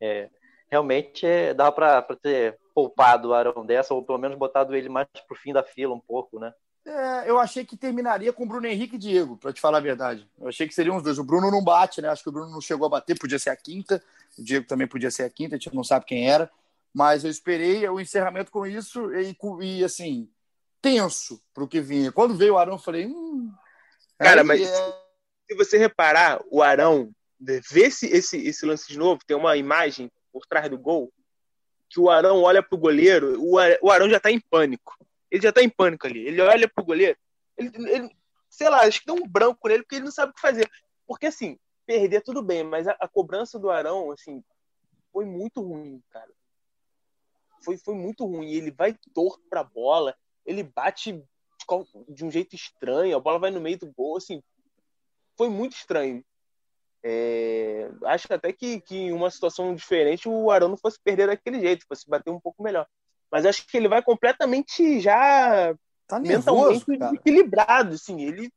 [0.00, 0.28] é,
[0.70, 5.06] realmente é, dá para ter poupado o Arão dessa, ou pelo menos botado ele mais
[5.26, 6.52] para o fim da fila um pouco, né?
[6.84, 10.28] É, eu achei que terminaria com Bruno Henrique e Diego, para te falar a verdade.
[10.38, 11.18] Eu achei que seriam os dois.
[11.18, 12.08] O Bruno não bate, né?
[12.08, 14.02] Acho que o Bruno não chegou a bater, podia ser a quinta.
[14.38, 16.50] O Diego também podia ser a quinta, a gente não sabe quem era.
[16.92, 20.28] Mas eu esperei o encerramento com isso e, e assim,
[20.80, 22.10] tenso para o que vinha.
[22.10, 23.06] Quando veio o Arão, eu falei.
[23.06, 23.52] Hum,
[24.18, 25.02] Cara, mas é...
[25.48, 30.10] se você reparar, o Arão, vê esse, esse, esse lance de novo, tem uma imagem
[30.32, 31.12] por trás do gol,
[31.88, 34.96] que o Arão olha pro goleiro, o Arão já está em pânico.
[35.30, 36.26] Ele já está em pânico ali.
[36.26, 37.16] Ele olha pro goleiro,
[37.56, 38.16] ele, ele,
[38.48, 40.68] sei lá, acho que dá um branco nele porque ele não sabe o que fazer.
[41.06, 44.42] Porque assim, perder tudo bem, mas a, a cobrança do Arão, assim,
[45.12, 46.30] foi muito ruim, cara.
[47.62, 48.50] Foi, foi muito ruim.
[48.50, 51.22] Ele vai torto pra bola, ele bate
[52.08, 54.42] de um jeito estranho, a bola vai no meio do gol, assim,
[55.36, 56.24] foi muito estranho.
[57.02, 61.60] É, acho até que, que em uma situação diferente o Arão não fosse perder daquele
[61.60, 62.86] jeito, fosse bater um pouco melhor.
[63.30, 65.74] Mas acho que ele vai completamente já
[66.06, 68.50] tá nervoso, mentalmente equilibrado, assim, ele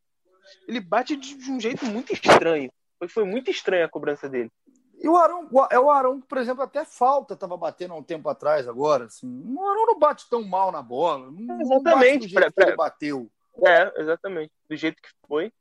[0.67, 2.71] ele bate de um jeito muito estranho.
[2.99, 4.51] Foi, foi muito estranha a cobrança dele.
[4.99, 8.29] E o Arão, é o Arão, por exemplo, até falta estava batendo há um tempo
[8.29, 9.05] atrás agora.
[9.05, 9.27] Assim.
[9.27, 11.29] O Arão não bate tão mal na bola.
[11.29, 12.33] Não, exatamente.
[12.33, 12.67] Não pra, pra...
[12.67, 13.29] ele bateu.
[13.65, 14.51] É, exatamente.
[14.69, 15.51] Do jeito que foi.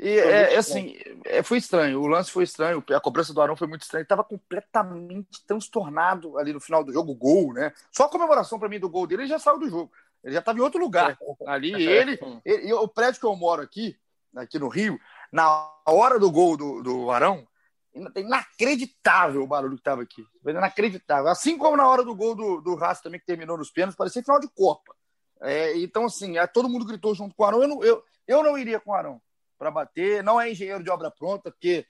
[0.00, 2.00] E é, é assim, é, foi estranho.
[2.00, 2.82] O lance foi estranho.
[2.90, 4.02] A cobrança do Arão foi muito estranha.
[4.02, 7.14] Estava completamente transtornado ali no final do jogo.
[7.14, 7.72] Gol, né?
[7.90, 9.92] Só a comemoração para mim do gol dele, ele já saiu do jogo.
[10.24, 11.18] Ele já estava em outro lugar.
[11.46, 13.96] Ali, ele, ele, O prédio que eu moro aqui,
[14.36, 14.98] aqui no Rio,
[15.30, 17.46] na hora do gol do, do Arão,
[18.16, 20.24] inacreditável o barulho que estava aqui.
[20.46, 21.28] Inacreditável.
[21.28, 24.22] Assim como na hora do gol do, do Racing também, que terminou nos pênaltis, parecia
[24.22, 24.94] final de Copa.
[25.42, 27.62] É, então, assim, é, todo mundo gritou junto com o Arão.
[27.62, 29.20] Eu não, eu, eu não iria com o Arão
[29.62, 30.24] para bater.
[30.24, 31.86] Não é engenheiro de obra pronta, porque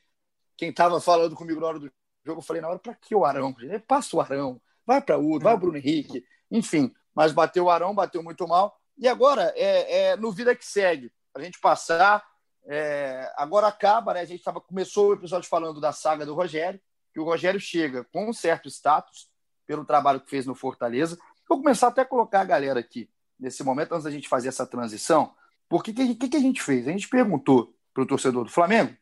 [0.58, 1.90] quem estava falando comigo na hora do
[2.22, 3.56] jogo, eu falei, na hora, para que o Arão?
[3.86, 6.22] Passa o Arão, vai para o vai o Bruno Henrique.
[6.50, 8.78] Enfim, mas bateu o Arão, bateu muito mal.
[8.98, 12.22] E agora, é, é no vida que segue, a gente passar
[12.66, 14.20] é, agora acaba, né?
[14.20, 16.78] A gente tava, começou o episódio falando da saga do Rogério,
[17.10, 19.30] que o Rogério chega com um certo status
[19.66, 21.18] pelo trabalho que fez no Fortaleza.
[21.48, 23.08] Vou começar até a colocar a galera aqui
[23.40, 25.34] nesse momento, antes da gente fazer essa transição.
[25.72, 26.86] Porque o que, que, a gente fez?
[26.86, 28.94] A gente perguntou para o torcedor do Flamengo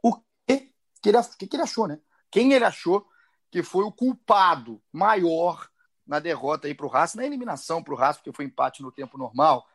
[0.00, 0.14] o
[0.46, 1.98] que, que, ele, que, que ele achou, né?
[2.30, 3.04] Quem ele achou
[3.50, 5.68] que foi o culpado maior
[6.06, 8.92] na derrota aí para o Racing, na eliminação para o Racing, porque foi empate no
[8.92, 9.66] tempo normal.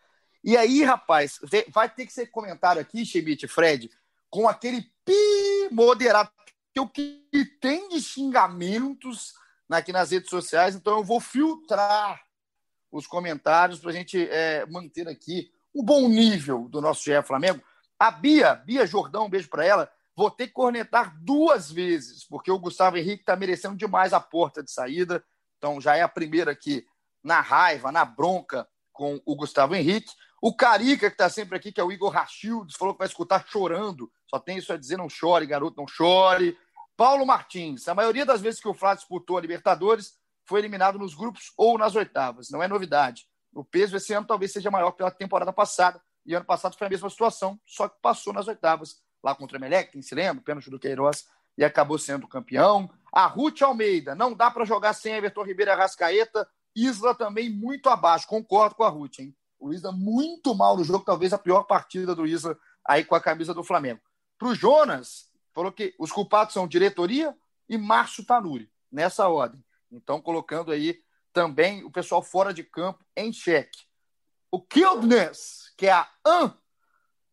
[0.41, 3.91] E aí, rapaz, vai ter que ser comentário aqui, Schmidt, Fred,
[4.29, 6.31] com aquele pi moderado,
[6.73, 7.27] que o que
[7.59, 9.33] tem de xingamentos
[9.69, 12.25] aqui nas redes sociais, então eu vou filtrar
[12.89, 17.61] os comentários para a gente é, manter aqui o bom nível do nosso GE Flamengo.
[17.97, 19.91] A Bia, Bia Jordão, um beijo para ela.
[20.15, 24.63] Vou ter que cornetar duas vezes, porque o Gustavo Henrique está merecendo demais a porta
[24.63, 25.23] de saída.
[25.57, 26.85] Então já é a primeira aqui
[27.23, 30.11] na raiva, na bronca com o Gustavo Henrique.
[30.41, 33.45] O Carica, que está sempre aqui, que é o Igor Rachildes, falou que vai escutar
[33.47, 34.11] chorando.
[34.29, 36.57] Só tem isso a dizer: não chore, garoto, não chore.
[36.95, 41.13] Paulo Martins, a maioria das vezes que o Flávio disputou a Libertadores foi eliminado nos
[41.13, 42.49] grupos ou nas oitavas.
[42.49, 43.28] Não é novidade.
[43.53, 46.01] O peso esse ano talvez seja maior pela temporada passada.
[46.25, 49.59] E ano passado foi a mesma situação, só que passou nas oitavas, lá contra o
[49.59, 52.89] Emelec, quem se lembra, pênalti do Queiroz, e acabou sendo campeão.
[53.11, 56.47] A Ruth Almeida, não dá para jogar sem Everton Ribeiro e Arrascaeta.
[56.75, 59.35] Isla também muito abaixo, concordo com a Ruth, hein?
[59.59, 63.19] O Isla muito mal no jogo, talvez a pior partida do Isla aí com a
[63.19, 63.99] camisa do Flamengo.
[64.37, 67.35] Para o Jonas, falou que os culpados são diretoria
[67.67, 69.63] e Márcio Tanuri, nessa ordem.
[69.91, 71.01] Então, colocando aí
[71.33, 73.79] também o pessoal fora de campo em xeque.
[74.51, 76.53] O Killedness, que é a AN,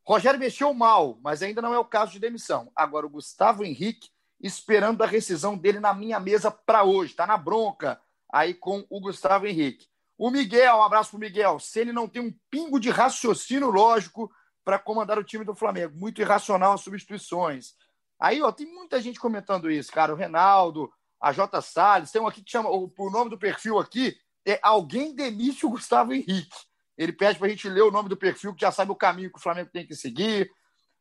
[0.07, 2.71] Rogério mexeu mal, mas ainda não é o caso de demissão.
[2.77, 7.37] Agora, o Gustavo Henrique, esperando a rescisão dele na minha mesa para hoje, está na
[7.37, 8.01] bronca
[8.33, 9.89] aí com o Gustavo Henrique.
[10.17, 11.59] O Miguel, um abraço para o Miguel.
[11.59, 14.31] Se ele não tem um pingo de raciocínio lógico
[14.65, 17.75] para comandar o time do Flamengo, muito irracional as substituições.
[18.19, 20.13] Aí, ó, tem muita gente comentando isso, cara.
[20.13, 21.61] O Renaldo, a J.
[21.63, 25.67] Salles, tem um aqui que chama, o, o nome do perfil aqui é Alguém Demite
[25.67, 26.57] o Gustavo Henrique.
[26.97, 29.31] Ele pede para a gente ler o nome do perfil, que já sabe o caminho
[29.31, 30.51] que o Flamengo tem que seguir.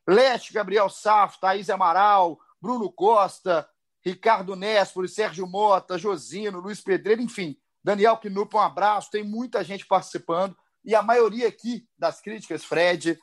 [0.06, 3.68] Leste, Gabriel Saf, Thaís Amaral, Bruno Costa,
[4.04, 7.56] Ricardo Nespoli, Sérgio Mota, Josino, Luiz Pedreiro, enfim.
[7.82, 9.10] Daniel Knupp, um abraço.
[9.10, 10.56] Tem muita gente participando.
[10.84, 13.18] E a maioria aqui das críticas, Fred,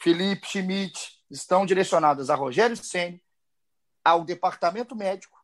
[0.00, 3.22] Felipe, Schmidt, estão direcionadas a Rogério Senni,
[4.04, 5.37] ao departamento médico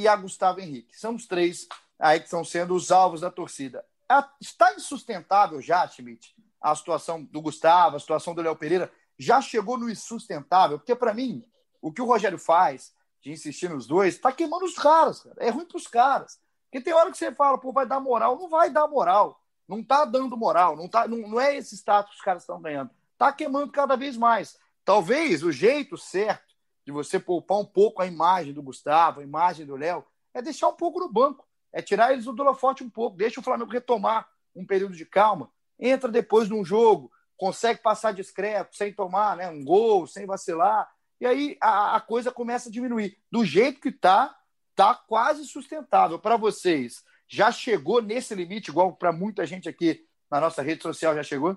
[0.00, 0.98] e a Gustavo Henrique.
[0.98, 3.84] São os três aí que estão sendo os alvos da torcida.
[4.40, 8.90] Está insustentável já, Schmidt, a situação do Gustavo, a situação do Léo Pereira.
[9.18, 11.44] Já chegou no insustentável, porque para mim,
[11.80, 15.20] o que o Rogério faz de insistir nos dois, está queimando os caras.
[15.20, 15.36] Cara.
[15.38, 16.40] É ruim para os caras.
[16.64, 18.38] Porque tem hora que você fala, pô, vai dar moral.
[18.38, 19.42] Não vai dar moral.
[19.68, 20.74] Não tá dando moral.
[20.74, 22.90] Não, tá, não, não é esse status que os caras estão ganhando.
[23.18, 24.56] Tá queimando cada vez mais.
[24.84, 26.49] Talvez o jeito certo
[26.90, 30.68] de você poupar um pouco a imagem do Gustavo, a imagem do Léo, é deixar
[30.68, 31.46] um pouco no banco.
[31.72, 33.16] É tirar eles do holofote um pouco.
[33.16, 35.50] Deixa o Flamengo retomar um período de calma.
[35.78, 40.90] Entra depois de um jogo, consegue passar discreto, sem tomar né, um gol, sem vacilar.
[41.20, 43.16] E aí a, a coisa começa a diminuir.
[43.30, 44.36] Do jeito que está,
[44.70, 46.18] está quase sustentável.
[46.18, 51.14] Para vocês, já chegou nesse limite, igual para muita gente aqui na nossa rede social
[51.14, 51.56] já chegou?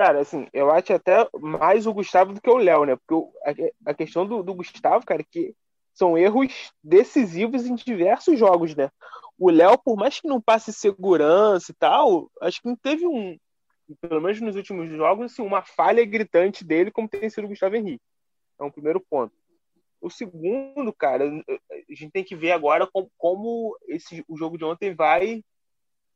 [0.00, 2.96] Cara, assim, eu acho até mais o Gustavo do que o Léo, né?
[2.96, 5.54] Porque a, questão do, do Gustavo, cara, que
[5.92, 8.90] são erros decisivos em diversos jogos, né?
[9.38, 13.36] O Léo, por mais que não passe segurança e tal, acho que não teve um,
[14.00, 17.76] pelo menos nos últimos jogos, assim, uma falha gritante dele, como tem sido o Gustavo
[17.76, 18.02] Henrique.
[18.58, 19.34] É um primeiro ponto.
[20.00, 24.64] O segundo, cara, a gente tem que ver agora como, como esse, o jogo de
[24.64, 25.44] ontem vai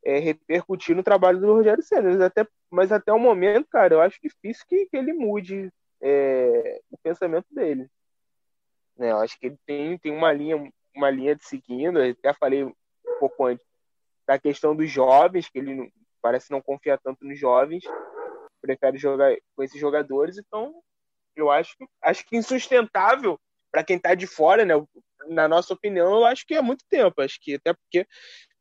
[0.05, 2.11] é, repercutir no trabalho do Rogério Senna.
[2.11, 6.81] Mas até, mas até o momento, cara, eu acho difícil que, que ele mude é,
[6.91, 7.89] o pensamento dele.
[8.97, 9.11] Né?
[9.11, 12.03] Eu acho que ele tem, tem uma linha uma linha de seguindo.
[12.03, 12.73] Eu até falei um
[13.19, 13.65] pouco antes
[14.27, 17.85] da questão dos jovens, que ele parece não confiar tanto nos jovens,
[18.61, 20.39] prefere jogar com esses jogadores.
[20.39, 20.75] Então,
[21.37, 23.39] eu acho, acho que insustentável
[23.71, 24.75] para quem está de fora, né?
[25.27, 27.21] Na nossa opinião, eu acho que é muito tempo.
[27.21, 28.07] Acho que até porque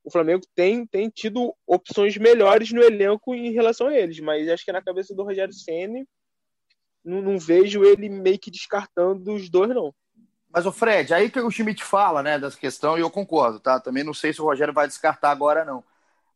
[0.03, 4.65] o Flamengo tem, tem tido opções melhores no elenco em relação a eles, mas acho
[4.65, 6.05] que na cabeça do Rogério Ceni
[7.03, 9.93] não, não, vejo ele meio que descartando os dois, não.
[10.49, 13.79] Mas o Fred, aí que o Schmidt fala, né, dessa questão, e eu concordo, tá?
[13.79, 15.83] Também não sei se o Rogério vai descartar agora, não.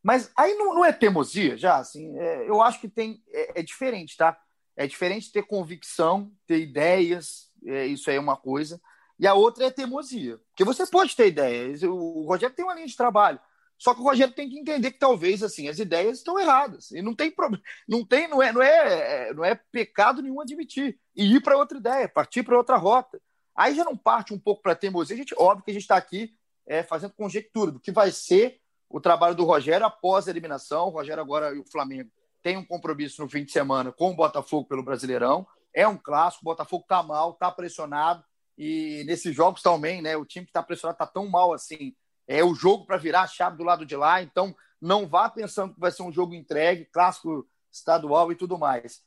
[0.02, 3.64] Mas aí não, não é teimosia, já, assim, é, eu acho que tem, é, é,
[3.64, 4.38] diferente, tá?
[4.76, 8.82] É diferente ter convicção, ter ideias, é, isso aí é uma coisa,
[9.20, 10.40] e a outra é teimosia.
[10.50, 13.40] Porque você pode ter ideias, o Rogério tem uma linha de trabalho,
[13.78, 17.02] só que o Rogério tem que entender que talvez assim as ideias estão erradas e
[17.02, 21.36] não tem problema, não tem, não é, não é, não é pecado nenhum admitir e
[21.36, 23.22] ir para outra ideia, partir para outra rota.
[23.56, 25.16] Aí já não parte um pouco para teimosia.
[25.16, 26.36] A gente, óbvio que a gente está aqui
[26.68, 28.60] é, fazendo conjectura do que vai ser
[28.90, 30.88] o trabalho do Rogério após a eliminação.
[30.88, 32.12] O Rogério agora e o Flamengo
[32.44, 35.46] tem um compromisso no fim de semana com o Botafogo pelo Brasileirão.
[35.74, 38.24] É um clássico, o Botafogo está mal, está pressionado
[38.58, 40.18] e nesses jogos também, né?
[40.18, 41.96] O time que está pressionado está tão mal assim
[42.28, 45.74] é o jogo para virar a chave do lado de lá, então não vá pensando
[45.74, 49.02] que vai ser um jogo entregue, clássico estadual e tudo mais.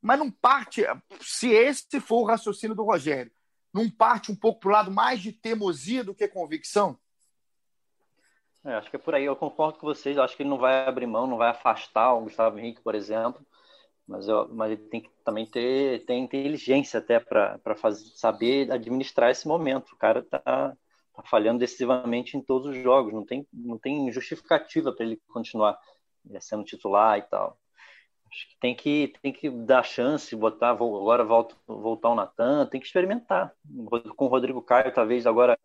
[0.00, 0.84] Mas não parte,
[1.20, 3.32] se esse for o raciocínio do Rogério,
[3.72, 6.98] não parte um pouco para o lado mais de teimosia do que convicção?
[8.64, 10.86] É, acho que é por aí, eu concordo com vocês, acho que ele não vai
[10.86, 13.44] abrir mão, não vai afastar o Gustavo Henrique, por exemplo,
[14.06, 17.58] mas, eu, mas ele tem que também ter, ter inteligência até para
[18.14, 19.92] saber administrar esse momento.
[19.92, 20.76] O cara está
[21.14, 25.78] tá falhando decisivamente em todos os jogos, não tem, não tem justificativa para ele continuar
[26.30, 27.58] é, sendo titular e tal.
[28.30, 32.80] Acho que tem que, tem que dar chance, botar, agora volta, voltar o Natan, tem
[32.80, 33.52] que experimentar.
[34.16, 35.58] Com o Rodrigo Caio, talvez agora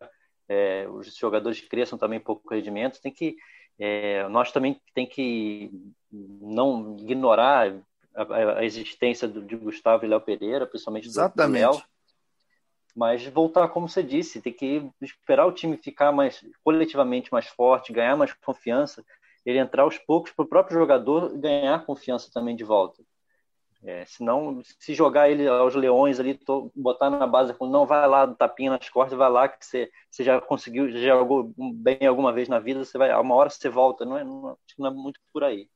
[0.46, 3.36] é, os jogadores cresçam também pouco rendimento, tem que
[3.78, 5.70] é, nós também tem que
[6.10, 7.72] não ignorar
[8.14, 11.64] a, a existência do, de Gustavo e Léo Pereira, principalmente do, Exatamente.
[11.64, 11.82] do Léo
[12.98, 17.92] mas voltar, como você disse, tem que esperar o time ficar mais coletivamente mais forte,
[17.92, 19.04] ganhar mais confiança,
[19.46, 23.00] ele entrar aos poucos para o próprio jogador ganhar confiança também de volta.
[23.84, 28.26] É, senão, se jogar ele aos leões ali, tô, botar na base, não vai lá,
[28.34, 32.48] tapinha nas costas, vai lá que você, você já conseguiu, já jogou bem alguma vez
[32.48, 35.44] na vida, você vai, uma hora você volta, não é, não, não é muito por
[35.44, 35.70] aí.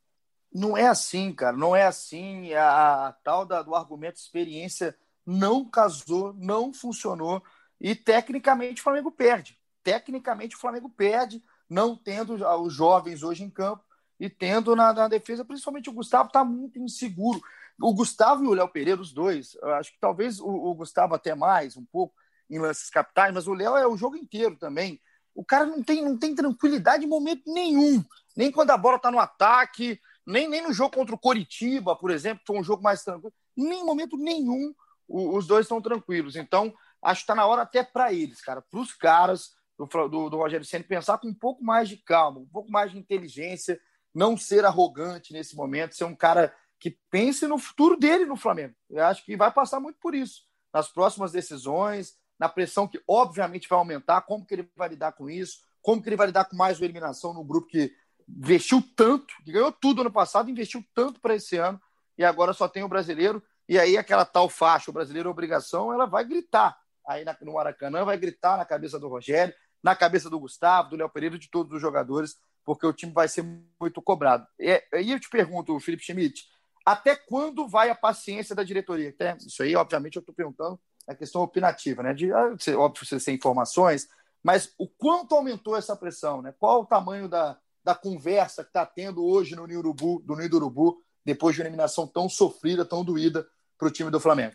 [0.53, 2.53] Não é assim, cara, não é assim.
[2.53, 7.43] A, a tal da, do argumento experiência não casou, não funcionou
[7.81, 9.59] e tecnicamente o Flamengo perde.
[9.83, 13.85] Tecnicamente o Flamengo perde, não tendo os jovens hoje em campo
[14.21, 17.41] e tendo na, na defesa, principalmente o Gustavo está muito inseguro.
[17.81, 21.35] O Gustavo e o Léo Pereira, os dois, acho que talvez o, o, Gustavo até
[21.35, 22.15] mais, um pouco
[22.49, 25.01] em lances capitais, mas o Léo é o jogo inteiro também.
[25.35, 28.05] O cara não tem, não tem tranquilidade em momento nenhum,
[28.37, 32.11] nem quando a bola está no ataque, nem, nem no jogo contra o Coritiba, por
[32.11, 34.73] exemplo, que foi um jogo mais tranquilo, nem em momento nenhum
[35.13, 36.37] os dois estão tranquilos.
[36.37, 40.31] Então, acho que está na hora até para eles, cara, para os caras do, do,
[40.31, 43.81] do Rogério Senna pensar com um pouco mais de calma, um pouco mais de inteligência,
[44.15, 48.75] não ser arrogante nesse momento, ser um cara que pense no futuro dele no Flamengo.
[48.91, 53.69] Eu acho que vai passar muito por isso, nas próximas decisões, na pressão que obviamente
[53.69, 56.57] vai aumentar, como que ele vai lidar com isso, como que ele vai lidar com
[56.57, 57.93] mais uma eliminação no grupo que
[58.29, 61.81] investiu tanto, que ganhou tudo ano passado, investiu tanto para esse ano,
[62.17, 63.43] e agora só tem o brasileiro.
[63.73, 68.19] E aí aquela tal faixa, o brasileiro obrigação, ela vai gritar aí no Maracanã, vai
[68.19, 71.81] gritar na cabeça do Rogério, na cabeça do Gustavo, do Léo Pereira, de todos os
[71.81, 73.43] jogadores, porque o time vai ser
[73.81, 74.47] muito cobrado.
[74.59, 76.45] E aí eu te pergunto, Felipe Schmidt,
[76.85, 79.09] até quando vai a paciência da diretoria?
[79.09, 82.13] Até, isso aí, obviamente, eu estou perguntando a questão opinativa, né?
[82.13, 84.07] De, ah, óbvio, você tem informações,
[84.43, 86.55] mas o quanto aumentou essa pressão, né?
[86.59, 90.51] Qual o tamanho da, da conversa que está tendo hoje no Ninho Urubu, do Ninho
[90.51, 93.49] do Urubu, depois de uma eliminação tão sofrida, tão doída
[93.83, 94.55] para o time do Flamengo.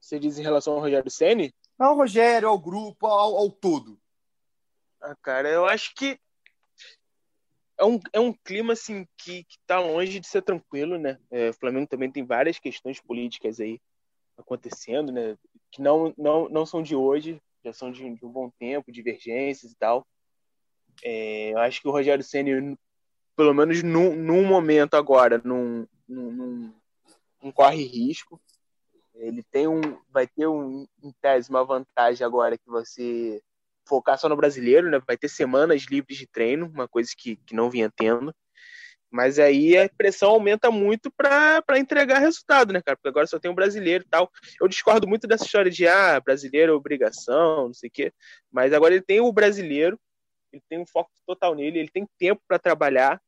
[0.00, 1.54] Você diz em relação ao Rogério Ceni?
[1.78, 4.00] Ao Rogério, ao grupo, ao, ao todo.
[5.00, 6.18] Ah, cara, eu acho que
[7.78, 11.20] é um, é um clima assim que, que tá longe de ser tranquilo, né?
[11.30, 13.80] É, o Flamengo também tem várias questões políticas aí
[14.36, 15.38] acontecendo, né?
[15.70, 19.70] Que não, não, não são de hoje, já são de, de um bom tempo, divergências
[19.70, 20.04] e tal.
[21.04, 22.76] É, eu acho que o Rogério Ceni
[23.36, 26.79] pelo menos num, num momento agora, num, num, num,
[27.52, 28.40] corre risco.
[29.14, 29.80] Ele tem um,
[30.10, 33.40] vai ter um, em tese uma vantagem agora que você
[33.86, 35.00] focar só no brasileiro, né?
[35.06, 38.34] Vai ter semanas livres de treino, uma coisa que, que não vinha tendo.
[39.10, 42.96] Mas aí a pressão aumenta muito para entregar resultado, né, cara?
[42.96, 44.30] Porque agora só tem um brasileiro e tal.
[44.60, 48.12] Eu discordo muito dessa história de, ah, brasileiro é obrigação, não sei o quê.
[48.52, 49.98] Mas agora ele tem o brasileiro,
[50.52, 53.20] ele tem um foco total nele, ele tem tempo para trabalhar.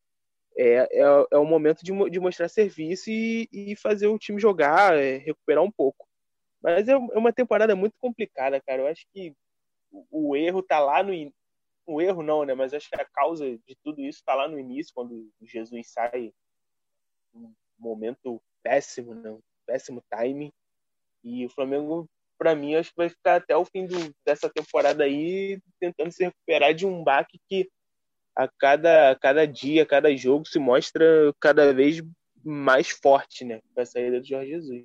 [0.56, 4.96] É, é, é o momento de, de mostrar serviço e, e fazer o time jogar,
[4.96, 6.06] é, recuperar um pouco.
[6.62, 8.82] Mas é, é uma temporada muito complicada, cara.
[8.82, 9.34] Eu acho que
[9.90, 11.12] o, o erro tá lá no,
[11.86, 12.54] o erro não, né?
[12.54, 16.32] Mas acho que a causa de tudo isso está lá no início, quando Jesus sai
[17.34, 19.36] um momento péssimo, né?
[19.66, 20.52] Péssimo timing.
[21.24, 25.04] E o Flamengo, para mim, acho que vai ficar até o fim do, dessa temporada
[25.04, 27.70] aí tentando se recuperar de um baque que
[28.34, 31.04] a cada, a cada dia, a cada jogo se mostra
[31.38, 32.02] cada vez
[32.44, 33.60] mais forte, né?
[33.74, 34.84] Com a saída do Jorge Jesus.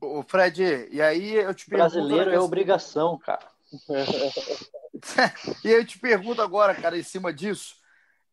[0.00, 1.92] O Fred, e aí eu te pergunto.
[1.92, 3.50] Brasileiro é obrigação, cara.
[5.64, 7.76] e eu te pergunto agora, cara, em cima disso,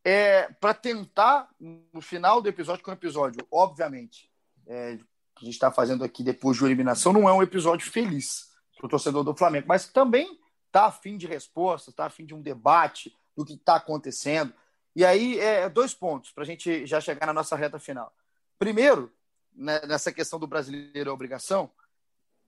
[0.04, 4.30] é, para tentar, no final do episódio, com o episódio, obviamente,
[4.68, 4.98] é,
[5.36, 8.88] que a gente está fazendo aqui depois de eliminação, não é um episódio feliz para
[8.88, 13.16] o torcedor do Flamengo, mas também está afim de respostas, está afim de um debate
[13.36, 14.54] do que está acontecendo.
[14.96, 18.14] E aí, é, dois pontos para a gente já chegar na nossa reta final.
[18.60, 19.12] Primeiro,
[19.56, 21.72] né, nessa questão do brasileiro é obrigação,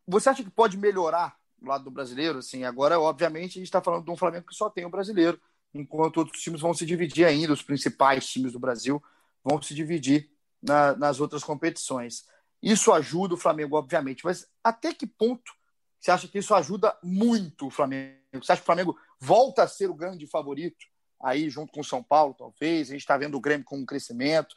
[0.08, 3.82] você acha que pode melhorar do lado do brasileiro, assim, agora, obviamente, a gente está
[3.82, 5.40] falando de um Flamengo que só tem o brasileiro,
[5.74, 9.02] enquanto outros times vão se dividir ainda, os principais times do Brasil
[9.44, 10.30] vão se dividir
[10.62, 12.26] na, nas outras competições.
[12.62, 15.52] Isso ajuda o Flamengo, obviamente, mas até que ponto
[16.06, 18.20] você acha que isso ajuda muito o Flamengo?
[18.34, 20.86] Você acha que o Flamengo volta a ser o grande favorito
[21.22, 22.90] aí junto com o São Paulo, talvez?
[22.90, 24.56] A gente está vendo o Grêmio com um crescimento.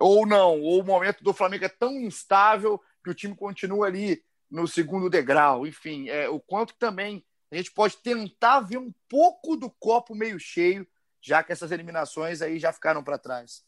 [0.00, 0.60] Ou não?
[0.60, 5.10] Ou o momento do Flamengo é tão instável que o time continua ali no segundo
[5.10, 10.14] degrau, enfim, é, o quanto também a gente pode tentar ver um pouco do copo
[10.14, 10.86] meio cheio,
[11.20, 13.64] já que essas eliminações aí já ficaram para trás.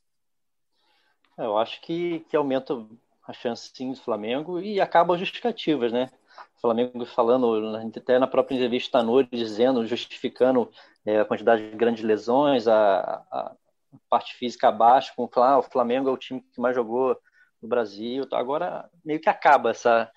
[1.38, 2.74] É, eu acho que, que aumenta
[3.26, 6.10] a chance sim do Flamengo e acaba as justificativas, né?
[6.60, 10.70] Flamengo falando, até na própria entrevista da noite, dizendo, justificando
[11.06, 13.56] é, a quantidade de grandes lesões, a, a
[14.08, 17.16] parte física abaixo, com ah, o Flamengo é o time que mais jogou
[17.62, 18.26] no Brasil.
[18.32, 20.10] Agora meio que acaba essa,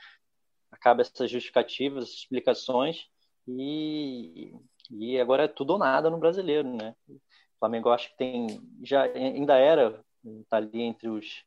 [0.72, 3.08] acaba essas justificativas, explicações
[3.48, 4.54] e,
[4.92, 6.94] e agora é tudo ou nada no brasileiro, né?
[7.10, 7.20] O
[7.60, 8.48] Flamengo acho que tem
[8.82, 10.04] já ainda era
[10.50, 11.46] tá ali entre os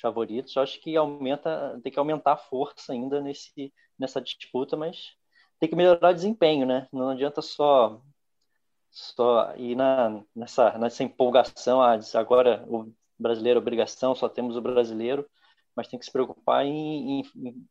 [0.00, 5.14] favoritos, acho que aumenta, tem que aumentar a força ainda nesse nessa disputa, mas
[5.58, 6.88] tem que melhorar o desempenho, né?
[6.92, 8.02] Não adianta só
[8.90, 14.62] só ir na, nessa, nessa empolgação, ah, agora o brasileiro é obrigação, só temos o
[14.62, 15.28] brasileiro,
[15.74, 17.66] mas tem que se preocupar em, em,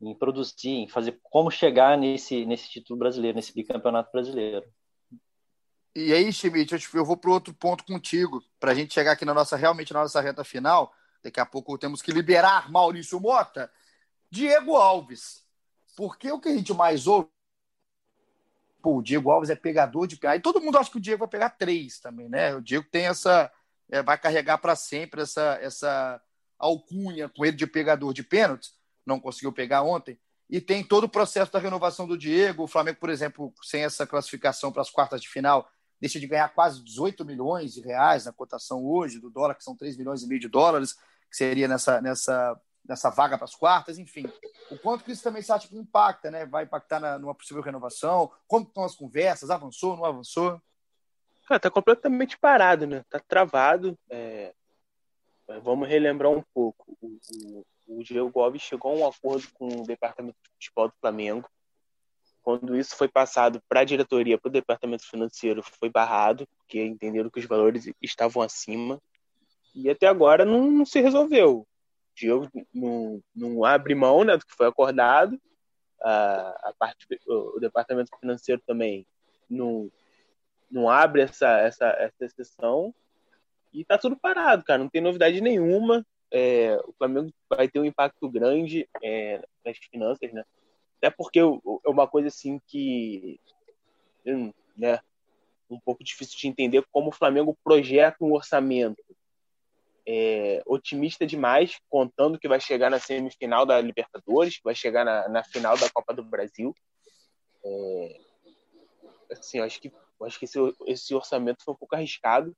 [0.00, 4.64] em produzir, em fazer como chegar nesse, nesse título brasileiro, nesse bicampeonato brasileiro.
[5.94, 9.34] E aí, Schmidt, eu vou para outro ponto contigo, para a gente chegar aqui na
[9.34, 10.90] nossa, realmente na nossa reta final.
[11.22, 13.70] Daqui a pouco temos que liberar Maurício Mota.
[14.30, 15.41] Diego Alves.
[15.96, 17.28] Porque o que a gente mais ouve.
[18.80, 20.18] Pô, o Diego Alves é pegador de.
[20.26, 22.54] Aí todo mundo acha que o Diego vai pegar três também, né?
[22.54, 23.50] O Diego tem essa.
[23.90, 26.20] É, vai carregar para sempre essa, essa
[26.58, 28.74] alcunha com ele de pegador de pênaltis
[29.04, 30.18] não conseguiu pegar ontem.
[30.48, 32.64] E tem todo o processo da renovação do Diego.
[32.64, 35.68] O Flamengo, por exemplo, sem essa classificação para as quartas de final,
[36.00, 39.76] deixa de ganhar quase 18 milhões de reais na cotação hoje do dólar, que são
[39.76, 40.94] 3 milhões e meio de dólares,
[41.30, 44.24] que seria nessa, nessa, nessa vaga para as quartas, enfim.
[44.70, 46.46] O quanto que isso também acha que impacta, né?
[46.46, 48.30] Vai impactar na, numa possível renovação?
[48.46, 49.50] Como estão as conversas?
[49.50, 50.60] Avançou, não avançou?
[51.46, 53.04] Cara, tá completamente parado, né?
[53.10, 53.98] Tá travado.
[54.10, 54.52] É...
[55.62, 56.96] Vamos relembrar um pouco.
[57.00, 57.18] O,
[57.88, 61.48] o, o Diego chegou a um acordo com o departamento de futebol do Flamengo.
[62.42, 67.30] Quando isso foi passado para a diretoria, para o departamento financeiro, foi barrado, porque entenderam
[67.30, 69.00] que os valores estavam acima.
[69.74, 71.66] E até agora não, não se resolveu.
[72.12, 75.40] O Diego não, não abre mão né, do que foi acordado.
[76.00, 79.06] A, a parte, o, o departamento financeiro também
[79.48, 79.90] não,
[80.70, 82.94] não abre essa, essa, essa exceção.
[83.72, 84.78] E tá tudo parado, cara.
[84.78, 90.32] Não tem novidade nenhuma é, o Flamengo vai ter um impacto grande é, nas finanças,
[90.32, 90.44] né?
[90.96, 93.38] Até porque é uma coisa assim que,
[94.76, 95.00] né,
[95.68, 99.02] um pouco difícil de entender como o Flamengo projeta um orçamento
[100.06, 105.44] é, otimista demais, contando que vai chegar na semifinal da Libertadores, vai chegar na, na
[105.44, 106.74] final da Copa do Brasil.
[107.64, 108.20] É,
[109.30, 109.92] assim, acho que
[110.24, 112.54] acho que esse, esse orçamento foi um pouco arriscado.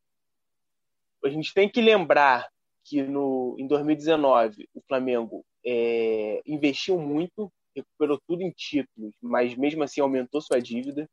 [1.25, 2.51] A gente tem que lembrar
[2.85, 9.83] que no, em 2019 o Flamengo é, investiu muito, recuperou tudo em títulos, mas mesmo
[9.83, 11.09] assim aumentou sua dívida.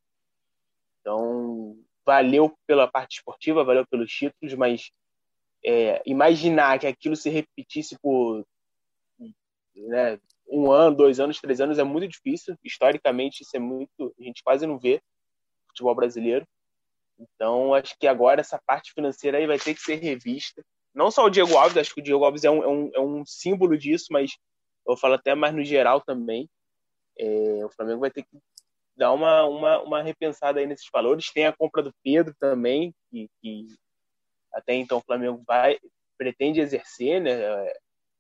[1.00, 4.92] Então, valeu pela parte esportiva, valeu pelos títulos, mas
[5.64, 8.46] é, imaginar que aquilo se repetisse por
[9.76, 12.56] né, um ano, dois anos, três anos é muito difícil.
[12.64, 14.14] Historicamente, isso é muito.
[14.20, 15.02] A gente quase não vê
[15.68, 16.46] futebol brasileiro.
[17.18, 20.64] Então, acho que agora essa parte financeira aí vai ter que ser revista.
[20.94, 23.00] Não só o Diego Alves, acho que o Diego Alves é um, é um, é
[23.00, 24.32] um símbolo disso, mas
[24.86, 26.50] eu falo até mais no geral também.
[27.18, 28.38] É, o Flamengo vai ter que
[28.98, 31.32] dar uma, uma, uma repensada aí nesses valores.
[31.32, 33.68] Tem a compra do Pedro também, que, que
[34.54, 35.78] até então o Flamengo vai
[36.18, 37.40] pretende exercer, né?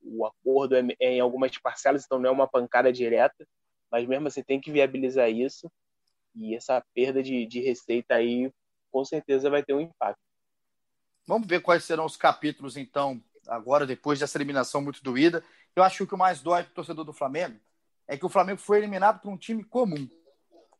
[0.03, 3.47] O acordo é, é em algumas parcelas, então não é uma pancada direta,
[3.91, 5.71] mas mesmo assim tem que viabilizar isso.
[6.35, 8.51] E essa perda de, de receita aí
[8.91, 10.19] com certeza vai ter um impacto.
[11.27, 15.43] Vamos ver quais serão os capítulos, então, agora, depois dessa eliminação muito doída.
[15.75, 17.59] Eu acho que o que mais dói para o torcedor do Flamengo
[18.07, 20.09] é que o Flamengo foi eliminado por um time comum.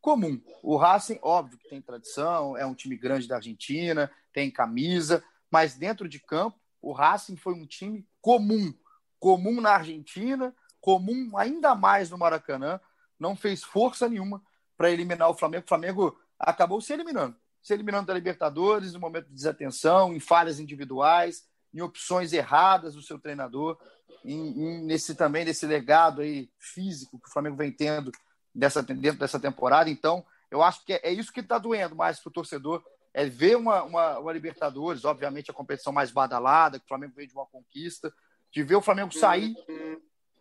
[0.00, 0.42] Comum.
[0.62, 5.74] O Racing, óbvio que tem tradição, é um time grande da Argentina, tem camisa, mas
[5.74, 8.74] dentro de campo, o Racing foi um time comum.
[9.20, 12.80] Comum na Argentina, comum ainda mais no Maracanã,
[13.20, 14.42] não fez força nenhuma
[14.76, 15.64] para eliminar o Flamengo.
[15.64, 20.58] O Flamengo acabou se eliminando se eliminando da Libertadores, no momento de desatenção, em falhas
[20.58, 23.78] individuais, em opções erradas do seu treinador,
[24.24, 28.10] em, em, nesse também nesse legado aí físico que o Flamengo vem tendo
[28.52, 29.88] dessa, dentro dessa temporada.
[29.88, 32.84] Então, eu acho que é, é isso que está doendo mais para o torcedor,
[33.14, 37.28] é ver uma, uma, uma, Libertadores, obviamente a competição mais badalada, que o Flamengo veio
[37.28, 38.12] de uma conquista,
[38.50, 39.54] de ver o Flamengo sair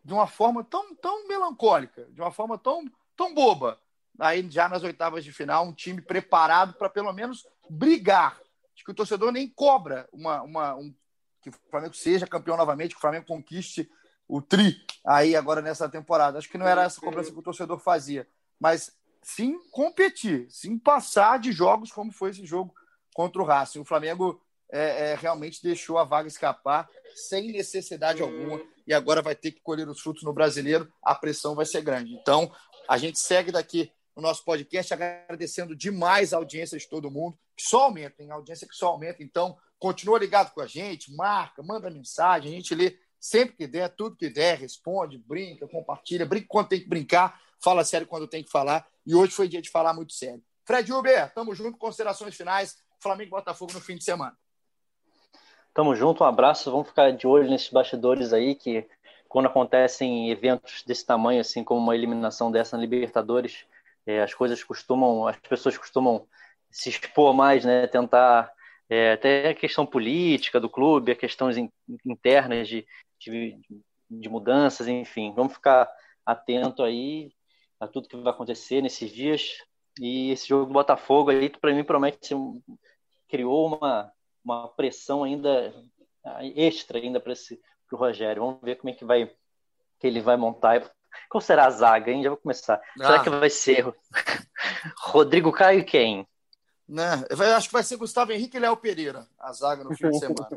[0.04, 2.84] de uma forma tão, tão melancólica, de uma forma tão,
[3.16, 3.80] tão boba,
[4.20, 8.40] aí já nas oitavas de final, um time preparado para pelo menos brigar.
[8.74, 10.94] Acho que o torcedor nem cobra uma, uma, um,
[11.42, 13.90] que o Flamengo seja campeão novamente, que o Flamengo conquiste
[14.28, 16.38] o tri aí agora nessa temporada.
[16.38, 18.28] Acho que não era essa cobrança que o torcedor fazia,
[18.60, 22.74] mas sim competir, sim passar de jogos como foi esse jogo
[23.14, 23.80] contra o Racing.
[23.80, 24.42] O Flamengo
[24.72, 29.62] é, é, realmente deixou a vaga escapar sem necessidade alguma e agora vai ter que
[29.62, 30.92] colher os frutos no brasileiro.
[31.04, 32.14] A pressão vai ser grande.
[32.14, 32.52] Então,
[32.88, 37.64] a gente segue daqui no nosso podcast, agradecendo demais a audiência de todo mundo, que
[37.64, 38.32] só aumenta, hein?
[38.32, 39.24] A audiência que só aumenta.
[39.24, 43.90] Então, continua ligado com a gente, marca, manda mensagem, a gente lê sempre que der,
[43.90, 48.44] tudo que der, responde, brinca, compartilha, brinca quando tem que brincar, fala sério quando tem
[48.44, 48.86] que falar.
[49.06, 50.44] E hoje foi dia de falar muito sério.
[50.66, 52.78] Fred Uber, tamo junto, considerações finais.
[53.00, 54.38] Flamengo e Botafogo no fim de semana.
[55.74, 56.70] Tamo junto, um abraço.
[56.70, 58.88] Vamos ficar de olho nesses bastidores aí que
[59.28, 63.66] quando acontecem eventos desse tamanho, assim como uma eliminação dessa na Libertadores,
[64.06, 66.28] é, as coisas costumam, as pessoas costumam
[66.70, 67.88] se expor mais, né?
[67.88, 68.52] Tentar
[68.90, 71.56] é, até a questão política do clube, a questões
[72.06, 72.86] internas de,
[73.20, 73.58] de,
[74.10, 75.34] de mudanças, enfim.
[75.34, 75.90] Vamos ficar
[76.26, 77.32] atento aí
[77.82, 79.58] a tudo que vai acontecer nesses dias.
[80.00, 82.36] E esse jogo do Botafogo aí, para mim, promete
[83.28, 84.12] criou uma,
[84.46, 85.74] uma pressão ainda
[86.56, 87.34] extra ainda para
[87.92, 88.44] o Rogério.
[88.44, 89.26] Vamos ver como é que vai
[90.00, 90.92] que ele vai montar
[91.30, 92.24] qual será a zaga, hein?
[92.24, 92.82] Já vou começar.
[93.00, 93.06] Ah.
[93.06, 93.94] Será que vai ser
[94.98, 96.28] Rodrigo Caio e quem?
[96.88, 97.24] Né?
[97.30, 100.20] Eu acho que vai ser Gustavo Henrique e Léo Pereira, a zaga no fim de
[100.20, 100.48] semana.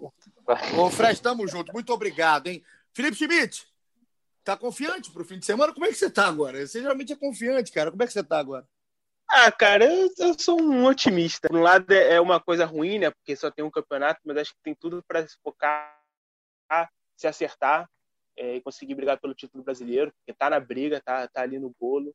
[0.78, 1.72] Ô, Fred, tamo junto.
[1.72, 2.62] Muito obrigado, hein?
[2.92, 3.66] Felipe Schmidt,
[4.44, 5.72] tá confiante pro fim de semana?
[5.72, 6.64] Como é que você tá agora?
[6.66, 7.90] Você geralmente é confiante, cara.
[7.90, 8.68] Como é que você tá agora?
[9.28, 11.48] Ah, cara, eu, eu sou um otimista.
[11.48, 13.10] Por um lado é, é uma coisa ruim, né?
[13.10, 15.98] Porque só tem um campeonato, mas acho que tem tudo para se focar,
[17.16, 17.88] se acertar
[18.36, 21.74] é, e conseguir brigar pelo título brasileiro, porque tá na briga, tá, tá ali no
[21.80, 22.14] bolo.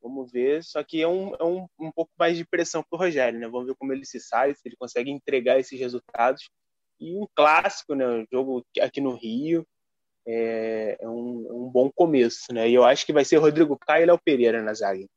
[0.00, 0.62] Vamos ver.
[0.62, 3.48] Só que é um, é um, um pouco mais de pressão pro Rogério, né?
[3.48, 6.48] Vamos ver como ele se sai, se ele consegue entregar esses resultados.
[7.00, 8.06] E um clássico, né?
[8.06, 9.66] Um jogo aqui no Rio.
[10.30, 12.68] É, é um, é um bom começo, né?
[12.68, 15.08] E eu acho que vai ser Rodrigo Caio e Léo Pereira na zaga.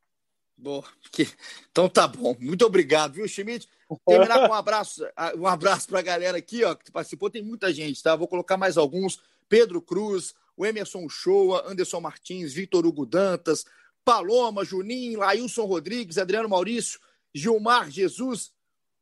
[0.57, 0.81] Bom,
[1.11, 1.27] que...
[1.69, 2.33] então tá bom.
[2.39, 3.67] Muito obrigado, viu, Schmidt?
[4.07, 5.03] Terminar com um abraço,
[5.37, 7.29] um abraço para a galera aqui, ó, que participou.
[7.29, 8.15] Tem muita gente, tá?
[8.15, 9.21] Vou colocar mais alguns.
[9.49, 13.65] Pedro Cruz, o Emerson Shoa, Anderson Martins, Vitor Hugo Dantas,
[14.05, 17.01] Paloma, Juninho, Lailson Rodrigues, Adriano Maurício,
[17.35, 18.53] Gilmar Jesus,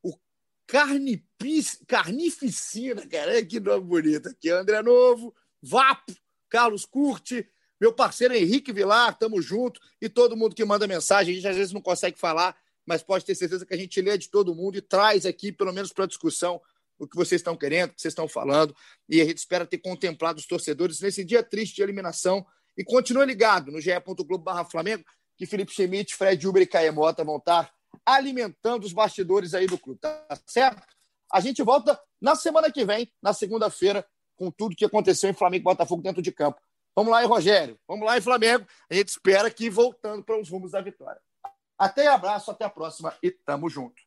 [0.02, 0.18] o
[0.66, 6.14] Carnipis, Carnificina, cara, que nome bonito aqui, André Novo, Vapo,
[6.50, 7.48] Carlos Curti,
[7.80, 11.56] meu parceiro Henrique Vilar, tamo junto, e todo mundo que manda mensagem, a gente às
[11.56, 14.78] vezes não consegue falar, mas pode ter certeza que a gente lê de todo mundo
[14.78, 16.62] e traz aqui, pelo menos para discussão,
[16.98, 18.76] o que vocês estão querendo, o que vocês estão falando,
[19.08, 22.46] e a gente espera ter contemplado os torcedores nesse dia triste de eliminação.
[22.78, 25.04] E continue ligado no ge.globo Flamengo,
[25.38, 27.72] que Felipe Schmidt, Fred Uber e Caemota vão estar
[28.06, 30.82] alimentando os bastidores aí do clube, tá certo?
[31.32, 34.06] A gente volta na semana que vem, na segunda-feira,
[34.40, 36.62] com tudo que aconteceu em Flamengo e Botafogo dentro de campo.
[36.96, 37.78] Vamos lá, hein, Rogério?
[37.86, 38.66] Vamos lá, em Flamengo.
[38.90, 41.20] A gente espera que voltando para os rumos da vitória.
[41.78, 44.02] Até abraço, até a próxima e tamo junto.